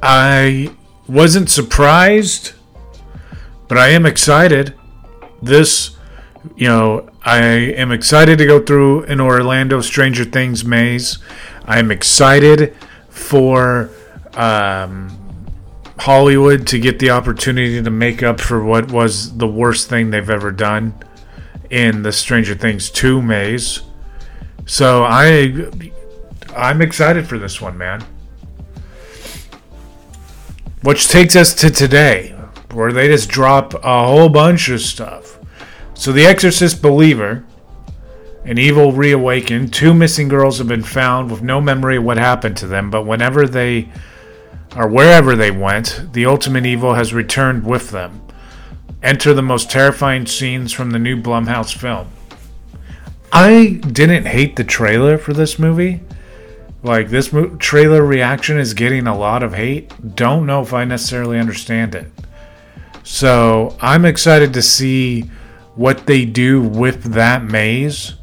I 0.00 0.70
wasn't 1.08 1.50
surprised, 1.50 2.52
but 3.66 3.78
I 3.78 3.88
am 3.88 4.06
excited. 4.06 4.74
This, 5.42 5.96
you 6.56 6.68
know, 6.68 7.08
I 7.28 7.42
am 7.42 7.92
excited 7.92 8.38
to 8.38 8.46
go 8.46 8.58
through 8.58 9.02
an 9.02 9.20
Orlando 9.20 9.82
Stranger 9.82 10.24
Things 10.24 10.64
maze. 10.64 11.18
I 11.66 11.78
am 11.78 11.90
excited 11.90 12.74
for 13.10 13.90
um, 14.32 15.14
Hollywood 15.98 16.66
to 16.68 16.78
get 16.78 17.00
the 17.00 17.10
opportunity 17.10 17.82
to 17.82 17.90
make 17.90 18.22
up 18.22 18.40
for 18.40 18.64
what 18.64 18.90
was 18.90 19.36
the 19.36 19.46
worst 19.46 19.90
thing 19.90 20.08
they've 20.08 20.30
ever 20.30 20.50
done 20.50 20.94
in 21.68 22.00
the 22.00 22.12
Stranger 22.12 22.54
Things 22.54 22.88
2 22.88 23.20
maze. 23.20 23.82
So 24.64 25.04
I 25.04 25.68
I'm 26.56 26.80
excited 26.80 27.28
for 27.28 27.36
this 27.36 27.60
one, 27.60 27.76
man. 27.76 28.06
Which 30.80 31.08
takes 31.08 31.36
us 31.36 31.52
to 31.56 31.68
today, 31.68 32.30
where 32.72 32.90
they 32.90 33.08
just 33.08 33.28
drop 33.28 33.74
a 33.74 34.06
whole 34.06 34.30
bunch 34.30 34.70
of 34.70 34.80
stuff. 34.80 35.37
So 35.98 36.12
the 36.12 36.26
Exorcist 36.26 36.80
Believer, 36.80 37.44
an 38.44 38.56
evil 38.56 38.92
reawakened, 38.92 39.74
two 39.74 39.92
missing 39.92 40.28
girls 40.28 40.58
have 40.58 40.68
been 40.68 40.84
found 40.84 41.28
with 41.28 41.42
no 41.42 41.60
memory 41.60 41.96
of 41.96 42.04
what 42.04 42.18
happened 42.18 42.56
to 42.58 42.68
them, 42.68 42.88
but 42.88 43.04
whenever 43.04 43.48
they 43.48 43.88
or 44.76 44.86
wherever 44.86 45.34
they 45.34 45.50
went, 45.50 46.12
the 46.12 46.24
ultimate 46.24 46.64
evil 46.64 46.94
has 46.94 47.12
returned 47.12 47.66
with 47.66 47.90
them. 47.90 48.22
Enter 49.02 49.34
the 49.34 49.42
most 49.42 49.72
terrifying 49.72 50.24
scenes 50.24 50.72
from 50.72 50.92
the 50.92 51.00
new 51.00 51.20
Blumhouse 51.20 51.76
film. 51.76 52.06
I 53.32 53.80
didn't 53.80 54.26
hate 54.26 54.54
the 54.54 54.62
trailer 54.62 55.18
for 55.18 55.32
this 55.32 55.58
movie. 55.58 56.00
Like, 56.84 57.08
this 57.08 57.32
mo- 57.32 57.56
trailer 57.56 58.04
reaction 58.04 58.56
is 58.56 58.72
getting 58.72 59.08
a 59.08 59.18
lot 59.18 59.42
of 59.42 59.54
hate. 59.54 60.14
Don't 60.14 60.46
know 60.46 60.62
if 60.62 60.72
I 60.72 60.84
necessarily 60.84 61.40
understand 61.40 61.96
it. 61.96 62.06
So, 63.02 63.76
I'm 63.80 64.04
excited 64.04 64.54
to 64.54 64.62
see 64.62 65.28
what 65.78 66.06
they 66.06 66.24
do 66.24 66.60
with 66.60 67.04
that 67.14 67.44
maze 67.44 68.14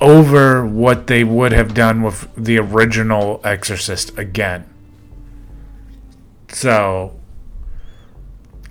over 0.00 0.64
what 0.64 1.08
they 1.08 1.24
would 1.24 1.50
have 1.50 1.74
done 1.74 2.00
with 2.00 2.28
the 2.36 2.56
original 2.58 3.40
Exorcist 3.42 4.16
again. 4.16 4.64
So 6.46 7.18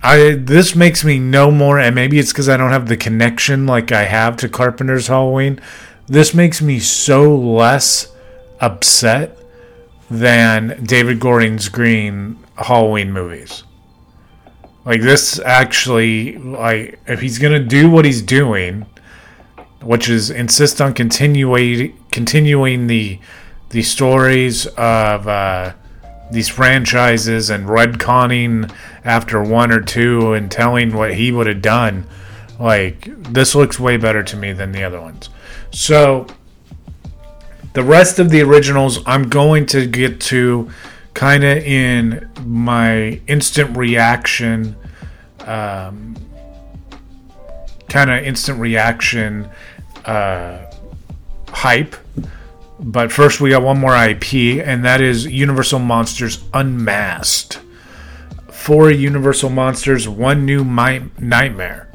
I 0.02 0.36
this 0.40 0.74
makes 0.74 1.04
me 1.04 1.18
no 1.18 1.50
more 1.50 1.78
and 1.78 1.94
maybe 1.94 2.18
it's 2.18 2.32
cuz 2.32 2.48
I 2.48 2.56
don't 2.56 2.70
have 2.70 2.88
the 2.88 2.96
connection 2.96 3.66
like 3.66 3.92
I 3.92 4.04
have 4.04 4.38
to 4.38 4.48
Carpenter's 4.48 5.08
Halloween. 5.08 5.60
This 6.06 6.32
makes 6.32 6.62
me 6.62 6.78
so 6.80 7.36
less 7.36 8.10
upset 8.62 9.36
than 10.10 10.82
David 10.82 11.20
Gordon's 11.20 11.68
Green 11.68 12.38
Halloween 12.56 13.12
movies. 13.12 13.62
Like 14.84 15.00
this 15.00 15.38
actually 15.38 16.36
like 16.38 16.98
if 17.06 17.20
he's 17.20 17.38
to 17.52 17.64
do 17.64 17.88
what 17.88 18.04
he's 18.04 18.22
doing, 18.22 18.86
which 19.80 20.08
is 20.08 20.30
insist 20.30 20.80
on 20.80 20.92
continuing 20.94 21.96
continuing 22.10 22.88
the 22.88 23.20
the 23.70 23.82
stories 23.82 24.66
of 24.66 25.28
uh, 25.28 25.72
these 26.30 26.48
franchises 26.48 27.48
and 27.48 27.66
retconning 27.66 28.74
after 29.04 29.42
one 29.42 29.70
or 29.70 29.80
two 29.80 30.32
and 30.32 30.50
telling 30.50 30.94
what 30.94 31.14
he 31.14 31.30
would 31.30 31.46
have 31.46 31.62
done. 31.62 32.06
Like 32.58 33.08
this 33.32 33.54
looks 33.54 33.78
way 33.78 33.96
better 33.96 34.22
to 34.22 34.36
me 34.36 34.52
than 34.52 34.72
the 34.72 34.82
other 34.82 35.00
ones. 35.00 35.30
So 35.70 36.26
the 37.72 37.82
rest 37.82 38.18
of 38.18 38.30
the 38.30 38.42
originals 38.42 38.98
I'm 39.06 39.28
going 39.28 39.66
to 39.66 39.86
get 39.86 40.20
to 40.22 40.70
kind 41.14 41.44
of 41.44 41.58
in 41.58 42.30
my 42.44 43.20
instant 43.26 43.76
reaction 43.76 44.76
um, 45.46 46.16
kind 47.88 48.10
of 48.10 48.24
instant 48.24 48.58
reaction 48.58 49.48
uh, 50.06 50.58
hype. 51.48 51.94
But 52.80 53.12
first, 53.12 53.40
we 53.40 53.50
got 53.50 53.62
one 53.62 53.78
more 53.78 53.94
IP, 53.94 54.34
and 54.64 54.84
that 54.84 55.00
is 55.00 55.26
Universal 55.26 55.80
Monsters 55.80 56.42
Unmasked. 56.52 57.60
Four 58.50 58.90
Universal 58.90 59.50
Monsters, 59.50 60.08
one 60.08 60.44
new 60.44 60.64
mi- 60.64 61.10
nightmare. 61.18 61.88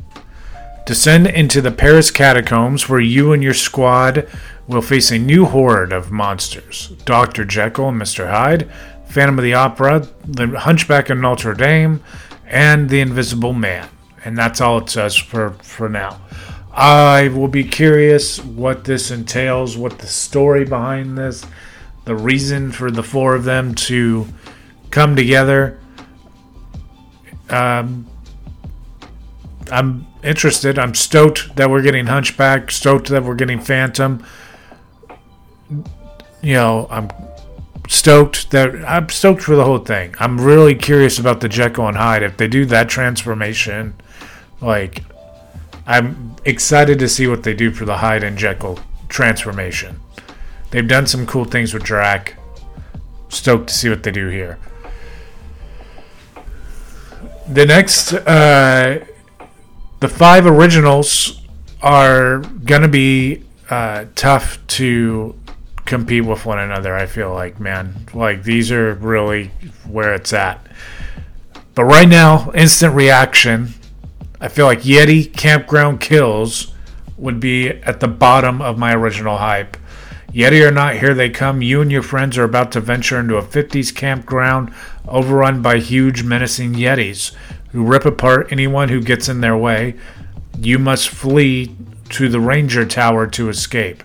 Descend 0.85 1.27
into 1.27 1.59
the 1.61 1.71
Paris 1.71 2.11
catacombs 2.11 2.87
where 2.87 3.01
you 3.01 3.33
and 3.33 3.43
your 3.43 3.53
squad 3.53 4.27
will 4.67 4.81
face 4.81 5.11
a 5.11 5.17
new 5.17 5.45
horde 5.45 5.91
of 5.91 6.11
monsters 6.11 6.89
Dr. 7.05 7.43
Jekyll 7.43 7.89
and 7.89 8.01
Mr. 8.01 8.29
Hyde, 8.29 8.69
Phantom 9.09 9.37
of 9.37 9.43
the 9.43 9.53
Opera, 9.53 10.07
the 10.25 10.59
Hunchback 10.59 11.09
of 11.09 11.17
Notre 11.17 11.53
Dame, 11.53 12.03
and 12.45 12.89
the 12.89 12.99
Invisible 12.99 13.53
Man. 13.53 13.89
And 14.23 14.37
that's 14.37 14.61
all 14.61 14.79
it 14.79 14.89
says 14.89 15.15
for, 15.15 15.51
for 15.61 15.89
now. 15.89 16.19
I 16.73 17.29
will 17.29 17.47
be 17.47 17.63
curious 17.63 18.43
what 18.43 18.83
this 18.83 19.09
entails, 19.09 19.75
what 19.75 19.97
the 19.99 20.07
story 20.07 20.63
behind 20.63 21.17
this, 21.17 21.45
the 22.05 22.15
reason 22.15 22.71
for 22.71 22.91
the 22.91 23.03
four 23.03 23.33
of 23.33 23.45
them 23.45 23.73
to 23.75 24.27
come 24.91 25.15
together. 25.15 25.79
Um, 27.49 28.07
I'm 29.71 30.05
interested. 30.23 30.77
I'm 30.77 30.93
stoked 30.93 31.55
that 31.55 31.69
we're 31.69 31.81
getting 31.81 32.05
Hunchback, 32.05 32.71
stoked 32.71 33.07
that 33.07 33.23
we're 33.23 33.35
getting 33.35 33.59
Phantom. 33.59 34.23
You 36.41 36.53
know, 36.53 36.87
I'm 36.89 37.09
stoked 37.87 38.51
that 38.51 38.75
I'm 38.85 39.09
stoked 39.09 39.41
for 39.41 39.55
the 39.55 39.63
whole 39.63 39.79
thing. 39.79 40.13
I'm 40.19 40.39
really 40.39 40.75
curious 40.75 41.17
about 41.17 41.39
the 41.41 41.49
Jekyll 41.49 41.87
and 41.87 41.97
Hyde. 41.97 42.23
If 42.23 42.37
they 42.37 42.47
do 42.47 42.65
that 42.65 42.89
transformation, 42.89 43.95
like 44.61 45.03
I'm 45.85 46.35
excited 46.45 46.99
to 46.99 47.09
see 47.09 47.27
what 47.27 47.43
they 47.43 47.53
do 47.53 47.71
for 47.71 47.85
the 47.85 47.97
Hyde 47.97 48.23
and 48.23 48.37
Jekyll 48.37 48.79
transformation. 49.07 50.01
They've 50.71 50.87
done 50.87 51.07
some 51.07 51.25
cool 51.25 51.45
things 51.45 51.73
with 51.73 51.83
Drac. 51.83 52.37
Stoked 53.29 53.69
to 53.69 53.73
see 53.73 53.89
what 53.89 54.03
they 54.03 54.11
do 54.11 54.27
here. 54.27 54.59
The 57.49 57.65
next, 57.65 58.13
uh, 58.13 59.05
the 60.01 60.09
five 60.09 60.45
originals 60.45 61.41
are 61.81 62.39
gonna 62.39 62.89
be 62.89 63.43
uh, 63.69 64.05
tough 64.15 64.65
to 64.67 65.35
compete 65.87 66.25
with 66.25 66.45
one 66.45 66.59
another. 66.59 66.95
I 66.95 67.07
feel 67.07 67.33
like, 67.33 67.59
man, 67.59 67.95
like 68.13 68.43
these 68.43 68.71
are 68.71 68.93
really 68.95 69.51
where 69.87 70.13
it's 70.13 70.33
at. 70.33 70.65
But 71.73 71.85
right 71.85 72.07
now, 72.07 72.51
instant 72.53 72.95
reaction 72.95 73.73
I 74.39 74.49
feel 74.49 74.67
like 74.67 74.81
Yeti 74.81 75.33
Campground 75.33 75.99
Kills 75.99 76.71
would 77.17 77.39
be 77.39 77.69
at 77.69 77.99
the 78.01 78.07
bottom 78.07 78.61
of 78.61 78.77
my 78.77 78.93
original 78.93 79.37
hype. 79.37 79.77
Yeti 80.31 80.65
or 80.65 80.69
not, 80.69 80.97
here 80.97 81.15
they 81.15 81.29
come. 81.29 81.63
You 81.63 81.81
and 81.81 81.91
your 81.91 82.03
friends 82.03 82.37
are 82.37 82.43
about 82.43 82.71
to 82.73 82.79
venture 82.79 83.19
into 83.19 83.37
a 83.37 83.41
50s 83.41 83.95
campground 83.95 84.71
overrun 85.07 85.63
by 85.63 85.79
huge, 85.79 86.21
menacing 86.21 86.73
Yetis 86.73 87.33
who 87.71 87.83
rip 87.83 88.05
apart 88.05 88.51
anyone 88.51 88.89
who 88.89 89.01
gets 89.01 89.27
in 89.27 89.41
their 89.41 89.57
way. 89.57 89.95
You 90.59 90.77
must 90.77 91.09
flee 91.09 91.75
to 92.09 92.29
the 92.29 92.39
Ranger 92.39 92.85
Tower 92.85 93.25
to 93.27 93.49
escape. 93.49 94.03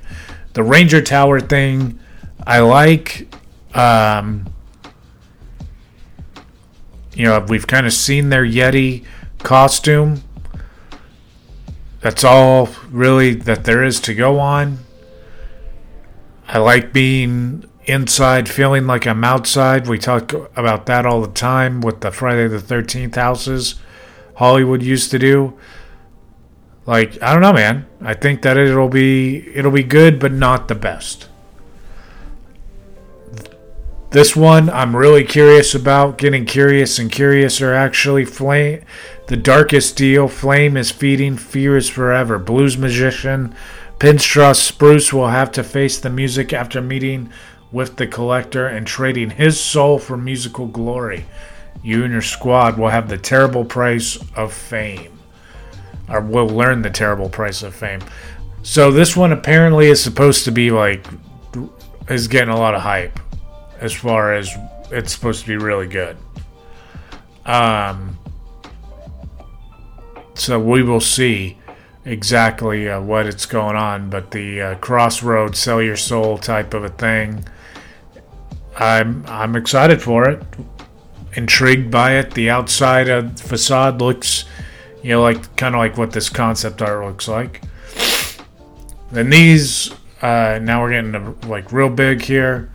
The 0.52 0.62
Ranger 0.62 1.00
Tower 1.00 1.40
thing, 1.40 1.98
I 2.46 2.60
like. 2.60 3.34
Um, 3.74 4.52
you 7.14 7.24
know, 7.24 7.44
we've 7.48 7.66
kind 7.66 7.86
of 7.86 7.92
seen 7.92 8.28
their 8.28 8.44
Yeti 8.44 9.04
costume. 9.38 10.22
That's 12.00 12.24
all 12.24 12.68
really 12.90 13.34
that 13.34 13.64
there 13.64 13.82
is 13.82 14.00
to 14.00 14.14
go 14.14 14.40
on. 14.40 14.78
I 16.48 16.58
like 16.58 16.92
being 16.92 17.64
inside, 17.84 18.48
feeling 18.48 18.86
like 18.86 19.06
I'm 19.06 19.24
outside. 19.24 19.86
We 19.86 19.98
talk 19.98 20.32
about 20.56 20.86
that 20.86 21.06
all 21.06 21.20
the 21.20 21.32
time 21.32 21.80
with 21.80 22.00
the 22.00 22.10
Friday 22.10 22.48
the 22.48 22.58
13th 22.58 23.14
houses 23.14 23.76
Hollywood 24.36 24.82
used 24.82 25.10
to 25.12 25.18
do. 25.18 25.54
Like, 26.84 27.22
I 27.22 27.32
don't 27.32 27.42
know, 27.42 27.52
man. 27.52 27.86
I 28.00 28.14
think 28.14 28.42
that 28.42 28.56
it'll 28.56 28.88
be 28.88 29.48
it'll 29.54 29.70
be 29.70 29.84
good 29.84 30.18
but 30.18 30.32
not 30.32 30.68
the 30.68 30.74
best. 30.74 31.28
This 34.10 34.36
one 34.36 34.68
I'm 34.68 34.94
really 34.94 35.24
curious 35.24 35.74
about, 35.74 36.18
getting 36.18 36.44
curious 36.44 36.98
and 36.98 37.10
curious 37.10 37.62
are 37.62 37.72
actually. 37.72 38.24
Flame 38.24 38.84
the 39.28 39.36
darkest 39.36 39.96
deal, 39.96 40.28
Flame 40.28 40.76
is 40.76 40.90
feeding, 40.90 41.36
Fear 41.36 41.76
is 41.76 41.88
forever. 41.88 42.38
Blues 42.38 42.76
musician 42.76 43.54
Pinstripe 43.98 44.76
Bruce 44.78 45.12
will 45.12 45.28
have 45.28 45.52
to 45.52 45.62
face 45.62 45.98
the 45.98 46.10
music 46.10 46.52
after 46.52 46.82
meeting 46.82 47.32
with 47.70 47.96
the 47.96 48.06
collector 48.06 48.66
and 48.66 48.86
trading 48.86 49.30
his 49.30 49.60
soul 49.60 49.98
for 49.98 50.16
musical 50.16 50.66
glory. 50.66 51.24
You 51.82 52.02
and 52.02 52.12
your 52.12 52.20
squad 52.20 52.76
will 52.76 52.90
have 52.90 53.08
the 53.08 53.16
terrible 53.16 53.64
price 53.64 54.18
of 54.34 54.52
fame. 54.52 55.21
Or 56.12 56.20
will 56.20 56.46
learn 56.46 56.82
the 56.82 56.90
terrible 56.90 57.28
price 57.28 57.62
of 57.62 57.74
fame. 57.74 58.00
So 58.62 58.92
this 58.92 59.16
one 59.16 59.32
apparently 59.32 59.88
is 59.88 60.00
supposed 60.00 60.44
to 60.44 60.52
be 60.52 60.70
like 60.70 61.04
is 62.08 62.28
getting 62.28 62.50
a 62.50 62.56
lot 62.56 62.74
of 62.74 62.82
hype 62.82 63.18
as 63.80 63.92
far 63.92 64.34
as 64.34 64.54
it's 64.90 65.12
supposed 65.12 65.40
to 65.42 65.48
be 65.48 65.56
really 65.56 65.88
good. 65.88 66.16
Um, 67.46 68.18
so 70.34 70.60
we 70.60 70.82
will 70.82 71.00
see 71.00 71.58
exactly 72.04 72.88
uh, 72.88 73.00
what 73.00 73.26
it's 73.26 73.46
going 73.46 73.76
on. 73.76 74.10
But 74.10 74.30
the 74.30 74.60
uh, 74.60 74.74
crossroads, 74.76 75.58
sell 75.58 75.82
your 75.82 75.96
soul 75.96 76.38
type 76.38 76.74
of 76.74 76.84
a 76.84 76.88
thing. 76.88 77.44
I'm 78.76 79.24
I'm 79.26 79.56
excited 79.56 80.00
for 80.02 80.28
it. 80.28 80.42
Intrigued 81.34 81.90
by 81.90 82.16
it. 82.16 82.32
The 82.32 82.50
outside 82.50 83.04
the 83.04 83.42
facade 83.42 84.00
looks, 84.00 84.44
you 85.02 85.10
know, 85.10 85.22
like 85.22 85.56
kind 85.56 85.74
of 85.74 85.78
like 85.78 85.96
what 85.96 86.12
this 86.12 86.28
concept 86.28 86.80
art 86.82 87.04
looks 87.04 87.28
like. 87.28 87.62
Then 89.10 89.30
these, 89.30 89.92
uh, 90.22 90.58
now 90.62 90.82
we're 90.82 90.90
getting 90.90 91.12
to, 91.12 91.48
like 91.48 91.72
real 91.72 91.90
big 91.90 92.22
here. 92.22 92.72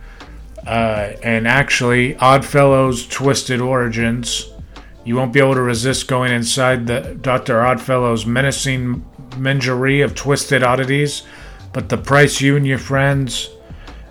Uh, 0.66 1.12
and 1.22 1.48
actually, 1.48 2.14
Oddfellows 2.16 3.08
Twisted 3.08 3.60
Origins. 3.60 4.52
You 5.04 5.16
won't 5.16 5.32
be 5.32 5.40
able 5.40 5.54
to 5.54 5.62
resist 5.62 6.06
going 6.06 6.32
inside 6.32 6.86
the 6.86 7.16
Dr. 7.20 7.62
Oddfellow's 7.62 8.26
menacing 8.26 9.04
menagerie 9.38 10.02
of 10.02 10.14
twisted 10.14 10.62
oddities, 10.62 11.22
but 11.72 11.88
the 11.88 11.96
price 11.96 12.40
you 12.40 12.56
and 12.56 12.66
your 12.66 12.78
friends 12.78 13.48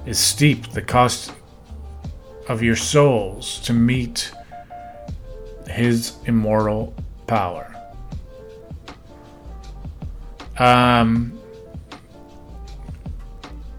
is 0.07 0.17
steep. 0.17 0.71
The 0.71 0.81
cost 0.81 1.33
of 2.47 2.63
your 2.63 2.75
souls 2.75 3.59
to 3.61 3.73
meet 3.73 4.31
his 5.67 6.17
immortal 6.25 6.95
power. 7.27 7.66
Um, 10.59 11.37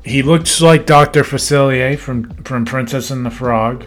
he 0.05 0.23
looks 0.23 0.61
like 0.61 0.87
Dr. 0.87 1.23
Facilier 1.23 1.99
from, 1.99 2.31
from 2.45 2.65
Princess 2.65 3.11
and 3.11 3.27
the 3.27 3.31
Frog. 3.31 3.85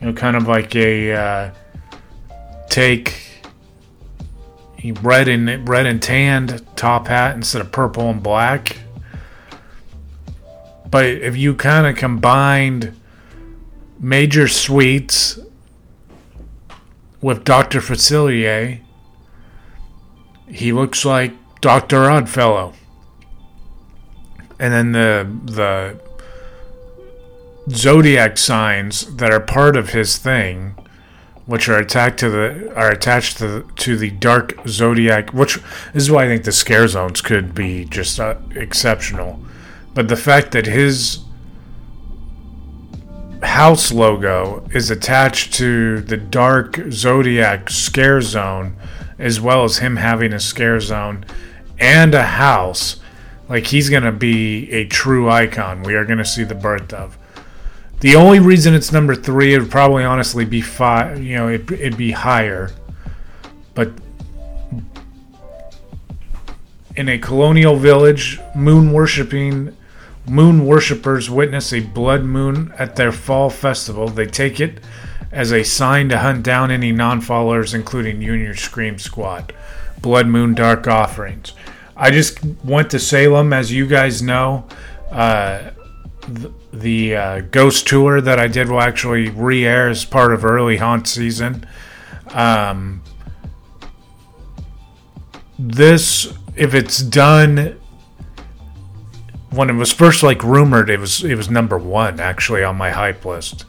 You 0.00 0.08
know, 0.08 0.12
kind 0.12 0.36
of 0.36 0.46
like 0.46 0.74
a 0.76 1.12
uh, 1.12 1.50
take 2.68 3.22
red 5.02 5.28
and 5.28 5.68
red 5.68 5.86
and 5.86 6.02
tanned 6.02 6.62
top 6.76 7.08
hat 7.08 7.34
instead 7.34 7.60
of 7.62 7.72
purple 7.72 8.10
and 8.10 8.22
black. 8.22 8.78
But 10.90 11.06
if 11.06 11.36
you 11.36 11.54
kind 11.54 11.86
of 11.86 11.96
combined 11.96 12.94
Major 13.98 14.46
Sweets 14.46 15.38
with 17.20 17.44
Dr. 17.44 17.80
Facilier, 17.80 18.80
he 20.48 20.72
looks 20.72 21.04
like 21.04 21.32
Dr. 21.60 22.10
Oddfellow. 22.10 22.72
And 24.58 24.72
then 24.72 24.92
the 24.92 25.52
the 25.52 26.00
zodiac 27.70 28.38
signs 28.38 29.16
that 29.16 29.32
are 29.32 29.40
part 29.40 29.76
of 29.76 29.90
his 29.90 30.16
thing, 30.16 30.74
which 31.46 31.68
are 31.68 31.78
attached 31.78 32.18
to 32.18 32.30
the 32.30 32.72
are 32.74 32.90
attached 32.90 33.38
to 33.38 33.46
the, 33.46 33.72
to 33.76 33.96
the 33.96 34.10
dark 34.10 34.54
zodiac, 34.66 35.32
which 35.32 35.58
is 35.92 36.10
why 36.10 36.24
I 36.24 36.28
think 36.28 36.44
the 36.44 36.52
scare 36.52 36.88
zones 36.88 37.20
could 37.20 37.54
be 37.54 37.84
just 37.84 38.18
uh, 38.18 38.36
exceptional. 38.54 39.40
But 39.94 40.08
the 40.08 40.16
fact 40.16 40.52
that 40.52 40.66
his 40.66 41.20
house 43.42 43.92
logo 43.92 44.66
is 44.72 44.90
attached 44.90 45.52
to 45.54 46.00
the 46.00 46.16
dark 46.16 46.80
zodiac 46.90 47.70
scare 47.70 48.20
zone 48.20 48.76
as 49.18 49.40
well 49.40 49.64
as 49.64 49.78
him 49.78 49.96
having 49.96 50.32
a 50.32 50.40
scare 50.40 50.80
zone 50.80 51.24
and 51.78 52.14
a 52.14 52.22
house 52.22 53.00
like 53.48 53.66
he's 53.66 53.88
going 53.88 54.02
to 54.02 54.12
be 54.12 54.70
a 54.72 54.86
true 54.86 55.28
icon 55.28 55.82
we 55.82 55.94
are 55.94 56.04
going 56.04 56.18
to 56.18 56.24
see 56.24 56.44
the 56.44 56.54
birth 56.54 56.92
of 56.92 57.16
the 58.00 58.14
only 58.14 58.38
reason 58.38 58.74
it's 58.74 58.92
number 58.92 59.14
three 59.14 59.54
it 59.54 59.60
would 59.60 59.70
probably 59.70 60.04
honestly 60.04 60.44
be 60.44 60.60
five 60.60 61.22
you 61.22 61.36
know 61.36 61.48
it, 61.48 61.70
it'd 61.70 61.96
be 61.96 62.12
higher 62.12 62.70
but 63.74 63.90
in 66.96 67.08
a 67.08 67.18
colonial 67.18 67.76
village 67.76 68.40
moon 68.54 68.92
worshipping 68.92 69.76
moon 70.28 70.66
worshippers 70.66 71.30
witness 71.30 71.72
a 71.72 71.80
blood 71.80 72.24
moon 72.24 72.72
at 72.78 72.96
their 72.96 73.12
fall 73.12 73.50
festival. 73.50 74.08
They 74.08 74.26
take 74.26 74.60
it 74.60 74.80
as 75.32 75.52
a 75.52 75.62
sign 75.62 76.08
to 76.08 76.18
hunt 76.18 76.42
down 76.42 76.70
any 76.70 76.92
non 76.92 77.20
followers, 77.20 77.74
including 77.74 78.22
Union 78.22 78.54
Scream 78.54 78.98
Squad. 78.98 79.52
Blood 80.00 80.26
Moon 80.26 80.54
Dark 80.54 80.86
Offerings. 80.86 81.52
I 81.96 82.10
just 82.10 82.44
went 82.64 82.90
to 82.90 82.98
Salem, 82.98 83.52
as 83.52 83.72
you 83.72 83.86
guys 83.86 84.22
know. 84.22 84.66
Uh, 85.10 85.70
the, 86.28 86.52
the 86.72 87.16
uh, 87.16 87.40
ghost 87.40 87.86
tour 87.86 88.20
that 88.20 88.38
I 88.38 88.48
did 88.48 88.68
will 88.68 88.80
actually 88.80 89.30
re 89.30 89.64
air 89.64 89.88
as 89.88 90.04
part 90.04 90.32
of 90.32 90.44
early 90.44 90.76
haunt 90.76 91.08
season. 91.08 91.66
Um, 92.32 93.02
this, 95.58 96.32
if 96.54 96.74
it's 96.74 96.98
done 96.98 97.80
when 99.50 99.70
it 99.70 99.74
was 99.74 99.92
first 99.92 100.22
like 100.22 100.42
rumored, 100.44 100.90
it 100.90 101.00
was 101.00 101.24
it 101.24 101.34
was 101.34 101.48
number 101.48 101.78
one 101.78 102.20
actually 102.20 102.62
on 102.62 102.76
my 102.76 102.90
hype 102.90 103.24
list. 103.24 103.64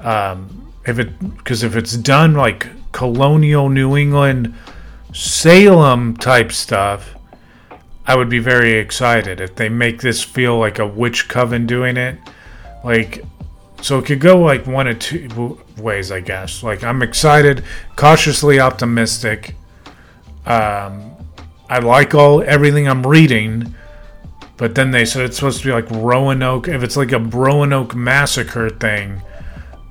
Um, 0.00 0.61
if 0.84 0.98
it 0.98 1.36
because 1.36 1.62
if 1.62 1.76
it's 1.76 1.96
done 1.96 2.34
like 2.34 2.68
colonial 2.92 3.68
New 3.68 3.96
England, 3.96 4.54
Salem 5.12 6.16
type 6.16 6.52
stuff, 6.52 7.14
I 8.06 8.16
would 8.16 8.28
be 8.28 8.38
very 8.38 8.74
excited 8.74 9.40
if 9.40 9.54
they 9.54 9.68
make 9.68 10.00
this 10.00 10.22
feel 10.22 10.58
like 10.58 10.78
a 10.78 10.86
witch 10.86 11.28
coven 11.28 11.66
doing 11.66 11.96
it. 11.96 12.18
Like, 12.84 13.24
so 13.80 13.98
it 13.98 14.06
could 14.06 14.20
go 14.20 14.40
like 14.40 14.66
one 14.66 14.88
of 14.88 14.98
two 14.98 15.60
ways, 15.78 16.10
I 16.10 16.20
guess. 16.20 16.62
Like, 16.62 16.82
I'm 16.82 17.02
excited, 17.02 17.62
cautiously 17.96 18.58
optimistic. 18.58 19.54
Um, 20.46 21.12
I 21.68 21.78
like 21.78 22.14
all 22.14 22.42
everything 22.42 22.88
I'm 22.88 23.06
reading 23.06 23.74
but 24.62 24.76
then 24.76 24.92
they 24.92 25.04
said 25.04 25.24
it's 25.24 25.34
supposed 25.34 25.60
to 25.60 25.66
be 25.66 25.72
like 25.72 25.90
Roanoke. 25.90 26.68
If 26.68 26.84
it's 26.84 26.96
like 26.96 27.10
a 27.10 27.18
Roanoke 27.18 27.96
massacre 27.96 28.70
thing, 28.70 29.20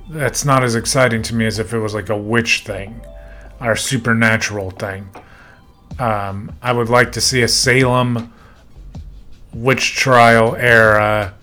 that's 0.08 0.44
not 0.44 0.62
as 0.62 0.74
exciting 0.74 1.22
to 1.22 1.34
me 1.34 1.46
as 1.46 1.58
if 1.58 1.72
it 1.72 1.78
was 1.78 1.94
like 1.94 2.08
a 2.08 2.16
witch 2.16 2.64
thing 2.64 3.00
or 3.60 3.76
supernatural 3.76 4.70
thing. 4.70 5.08
Um, 5.98 6.56
I 6.62 6.72
would 6.72 6.88
like 6.88 7.12
to 7.12 7.20
see 7.20 7.42
a 7.42 7.48
Salem 7.48 8.32
witch 9.52 9.94
trial 9.94 10.56
era 10.56 11.34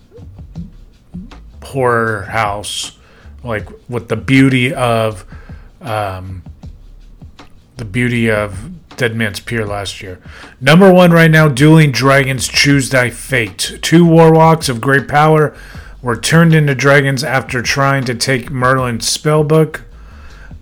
horror 1.64 2.24
house, 2.24 2.98
like 3.44 3.70
with 3.88 4.10
the 4.10 4.16
beauty 4.16 4.74
of 4.74 5.26
um, 5.82 6.44
the 7.78 7.86
beauty 7.86 8.30
of 8.30 8.98
Dead 8.98 9.16
Man's 9.16 9.40
Pier 9.40 9.66
last 9.66 10.02
year. 10.02 10.20
Number 10.60 10.92
one 10.92 11.12
right 11.12 11.32
now, 11.32 11.48
Dueling 11.48 11.92
Dragons 11.92 12.48
Choose 12.48 12.90
Thy 12.90 13.10
Fate. 13.10 13.80
Two 13.82 14.06
warlocks 14.06 14.68
of 14.68 14.82
great 14.82 15.08
power 15.08 15.56
were 16.02 16.18
turned 16.18 16.54
into 16.54 16.74
dragons 16.76 17.24
after 17.24 17.62
trying 17.62 18.06
to 18.06 18.16
take 18.16 18.50
Merlin's 18.50 19.06
spellbook. 19.06 19.82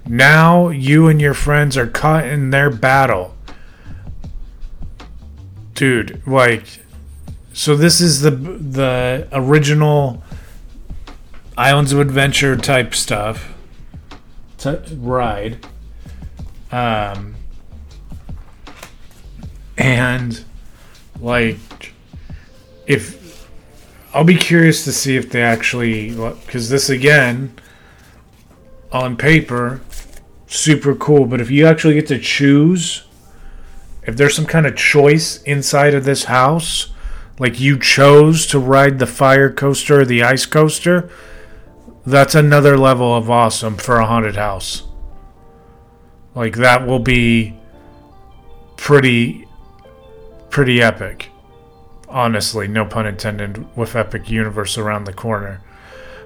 Now 0.06 0.70
you 0.70 1.08
and 1.08 1.22
your 1.22 1.34
friends 1.34 1.78
are 1.78 1.88
caught 1.88 2.26
in 2.26 2.50
their 2.50 2.70
battle. 2.70 3.36
Dude, 5.74 6.22
like 6.26 6.64
so 7.54 7.76
this 7.76 8.02
is 8.02 8.22
the 8.22 8.32
the 8.32 9.28
original 9.32 10.24
Islands 11.58 11.92
of 11.92 12.00
Adventure 12.00 12.56
type 12.56 12.96
stuff. 12.96 13.54
T- 14.58 14.78
ride. 14.96 15.66
Um 16.72 17.36
and 19.78 20.44
like 21.20 21.94
if 22.88 23.17
I'll 24.14 24.24
be 24.24 24.36
curious 24.36 24.84
to 24.86 24.92
see 24.92 25.16
if 25.16 25.30
they 25.30 25.42
actually 25.42 26.12
because 26.12 26.70
this 26.70 26.90
again 26.90 27.54
on 28.92 29.18
paper 29.18 29.82
super 30.48 30.96
cool 30.96 31.26
but 31.26 31.42
if 31.42 31.52
you 31.52 31.66
actually 31.66 31.96
get 31.96 32.08
to 32.08 32.20
choose 32.20 33.06
if 34.04 34.16
there's 34.16 34.36
some 34.36 34.46
kind 34.46 34.66
of 34.66 34.76
choice 34.78 35.42
inside 35.44 35.94
of 35.94 36.06
this 36.06 36.26
house 36.26 36.92
like 37.38 37.60
you 37.60 37.78
chose 37.78 38.48
to 38.48 38.58
ride 38.58 38.98
the 38.98 39.06
fire 39.06 39.52
coaster 39.52 40.02
or 40.02 40.06
the 40.06 40.24
ice 40.24 40.46
coaster 40.46 41.10
that's 42.06 42.34
another 42.34 42.78
level 42.78 43.14
of 43.14 43.30
awesome 43.30 43.76
for 43.76 43.98
a 43.98 44.06
haunted 44.06 44.38
house 44.38 44.84
like 46.34 46.56
that 46.56 46.88
will 46.88 47.00
be 47.00 47.60
pretty 48.78 49.48
pretty 50.50 50.82
epic. 50.82 51.30
Honestly, 52.10 52.68
no 52.68 52.86
pun 52.86 53.06
intended, 53.06 53.76
with 53.76 53.96
Epic 53.96 54.30
Universe 54.30 54.78
around 54.78 55.04
the 55.04 55.14
corner. 55.14 55.62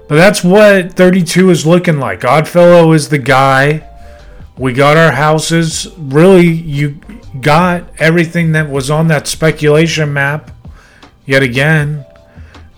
But 0.08 0.16
that's 0.16 0.44
what 0.44 0.92
32 0.92 1.50
is 1.50 1.66
looking 1.66 1.98
like. 1.98 2.24
Oddfellow 2.24 2.92
is 2.92 3.08
the 3.08 3.18
guy. 3.18 3.88
We 4.58 4.72
got 4.72 4.96
our 4.96 5.12
houses. 5.12 5.88
Really, 5.96 6.46
you 6.46 7.00
got 7.40 7.88
everything 7.98 8.52
that 8.52 8.68
was 8.68 8.90
on 8.90 9.08
that 9.08 9.26
speculation 9.26 10.12
map. 10.12 10.50
Yet 11.24 11.42
again, 11.42 12.04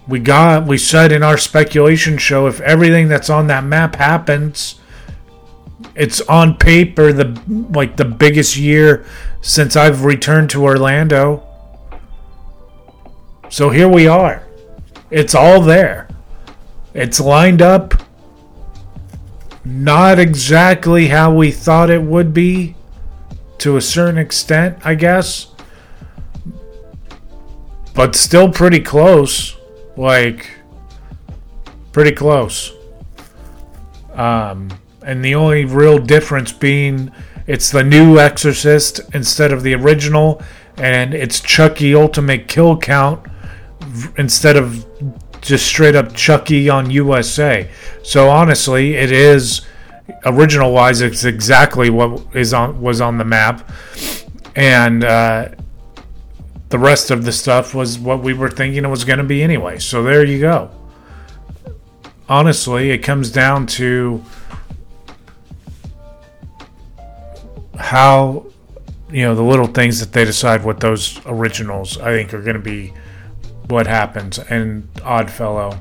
we 0.06 0.20
got, 0.20 0.66
we 0.66 0.78
said 0.78 1.12
in 1.12 1.22
our 1.22 1.38
speculation 1.38 2.18
show, 2.18 2.46
if 2.46 2.60
everything 2.60 3.08
that's 3.08 3.30
on 3.30 3.46
that 3.48 3.64
map 3.64 3.96
happens, 3.96 4.76
it's 5.94 6.20
on 6.22 6.56
paper 6.56 7.12
the 7.12 7.40
like 7.70 7.96
the 7.96 8.04
biggest 8.04 8.56
year 8.56 9.04
since 9.40 9.76
I've 9.76 10.04
returned 10.04 10.50
to 10.50 10.64
Orlando. 10.64 11.46
So 13.48 13.70
here 13.70 13.88
we 13.88 14.06
are. 14.06 14.46
It's 15.10 15.34
all 15.34 15.60
there. 15.60 16.08
It's 16.92 17.20
lined 17.20 17.62
up. 17.62 17.94
Not 19.64 20.18
exactly 20.18 21.08
how 21.08 21.32
we 21.34 21.50
thought 21.50 21.90
it 21.90 22.02
would 22.02 22.34
be 22.34 22.74
to 23.58 23.76
a 23.76 23.80
certain 23.80 24.18
extent, 24.18 24.78
I 24.84 24.94
guess. 24.94 25.48
But 27.94 28.16
still 28.16 28.50
pretty 28.50 28.80
close. 28.80 29.56
Like 29.96 30.50
pretty 31.92 32.12
close. 32.12 32.72
Um 34.14 34.68
and 35.02 35.24
the 35.24 35.34
only 35.34 35.64
real 35.64 35.98
difference 35.98 36.50
being 36.50 37.12
it's 37.46 37.70
the 37.70 37.84
new 37.84 38.18
Exorcist 38.18 39.00
instead 39.12 39.52
of 39.52 39.62
the 39.62 39.74
original, 39.74 40.42
and 40.78 41.12
it's 41.12 41.40
Chucky 41.40 41.94
Ultimate 41.94 42.48
Kill 42.48 42.78
Count 42.78 43.26
instead 44.16 44.56
of 44.56 44.86
just 45.40 45.66
straight 45.66 45.94
up 45.94 46.14
Chucky 46.14 46.68
on 46.68 46.90
USA. 46.90 47.68
So 48.02 48.30
honestly, 48.30 48.94
it 48.94 49.12
is 49.12 49.62
original 50.24 50.72
wise. 50.72 51.00
It's 51.00 51.24
exactly 51.24 51.90
what 51.90 52.34
is 52.34 52.54
on 52.54 52.80
was 52.80 53.00
on 53.00 53.18
the 53.18 53.24
map, 53.24 53.68
and 54.56 55.04
uh, 55.04 55.48
the 56.70 56.78
rest 56.78 57.10
of 57.10 57.24
the 57.24 57.32
stuff 57.32 57.74
was 57.74 57.98
what 57.98 58.22
we 58.22 58.32
were 58.32 58.50
thinking 58.50 58.84
it 58.84 58.88
was 58.88 59.04
going 59.04 59.18
to 59.18 59.24
be 59.24 59.42
anyway. 59.42 59.78
So 59.78 60.02
there 60.02 60.24
you 60.24 60.40
go. 60.40 60.70
Honestly, 62.28 62.90
it 62.90 62.98
comes 62.98 63.30
down 63.30 63.66
to 63.66 64.24
how 67.78 68.46
you 69.10 69.22
know 69.22 69.34
the 69.34 69.42
little 69.42 69.66
things 69.66 70.00
that 70.00 70.12
they 70.12 70.24
decide 70.24 70.64
what 70.64 70.80
those 70.80 71.20
originals 71.26 71.98
I 71.98 72.12
think 72.12 72.32
are 72.32 72.40
going 72.40 72.56
to 72.56 72.62
be 72.62 72.94
what 73.68 73.86
happens 73.86 74.38
and 74.38 74.88
Oddfellow 75.02 75.80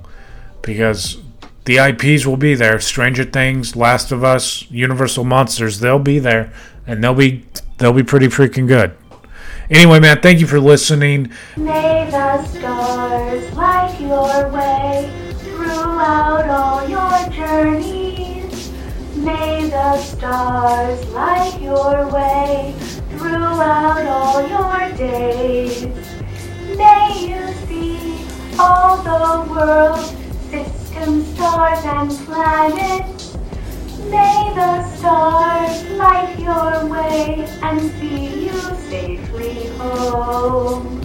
because 0.62 1.18
the 1.66 1.78
IPs 1.78 2.26
will 2.26 2.38
be 2.38 2.56
there 2.56 2.80
Stranger 2.80 3.24
Things 3.24 3.76
Last 3.76 4.12
of 4.12 4.24
Us 4.24 4.70
Universal 4.72 5.26
Monsters 5.26 5.80
they'll 5.80 6.00
be 6.00 6.20
there 6.20 6.54
and 6.88 7.04
they'll 7.04 7.14
be 7.14 7.46
they'll 7.78 7.94
be 7.94 8.04
pretty 8.04 8.28
freaking 8.28 8.68
good 8.68 8.96
anyway 9.70 10.00
man 10.00 10.22
thank 10.22 10.40
you 10.40 10.48
for 10.48 10.60
listening 10.60 11.32
May 11.58 12.10
the 12.10 12.44
stars 12.46 13.54
light 13.54 14.00
your 14.00 14.50
way 14.50 15.24
throughout 15.64 16.50
all 16.50 16.88
your 16.88 17.30
journeys. 17.30 18.72
May 19.16 19.70
the 19.70 19.98
stars 19.98 21.08
light 21.10 21.60
your 21.62 22.08
way 22.10 22.76
throughout 23.12 24.06
all 24.06 24.48
your 24.48 24.98
days. 24.98 25.86
May 26.76 27.30
you 27.30 27.63
all 28.60 28.98
the 28.98 29.52
world, 29.52 30.00
systems, 30.50 31.34
stars, 31.34 31.86
and 31.86 32.12
planets. 32.26 33.38
May 34.10 34.52
the 34.56 34.84
stars 34.96 35.90
light 35.92 36.38
your 36.40 36.86
way 36.88 37.48
and 37.62 37.82
see 38.00 38.46
you 38.46 38.60
safely 38.90 39.68
home. 39.78 41.02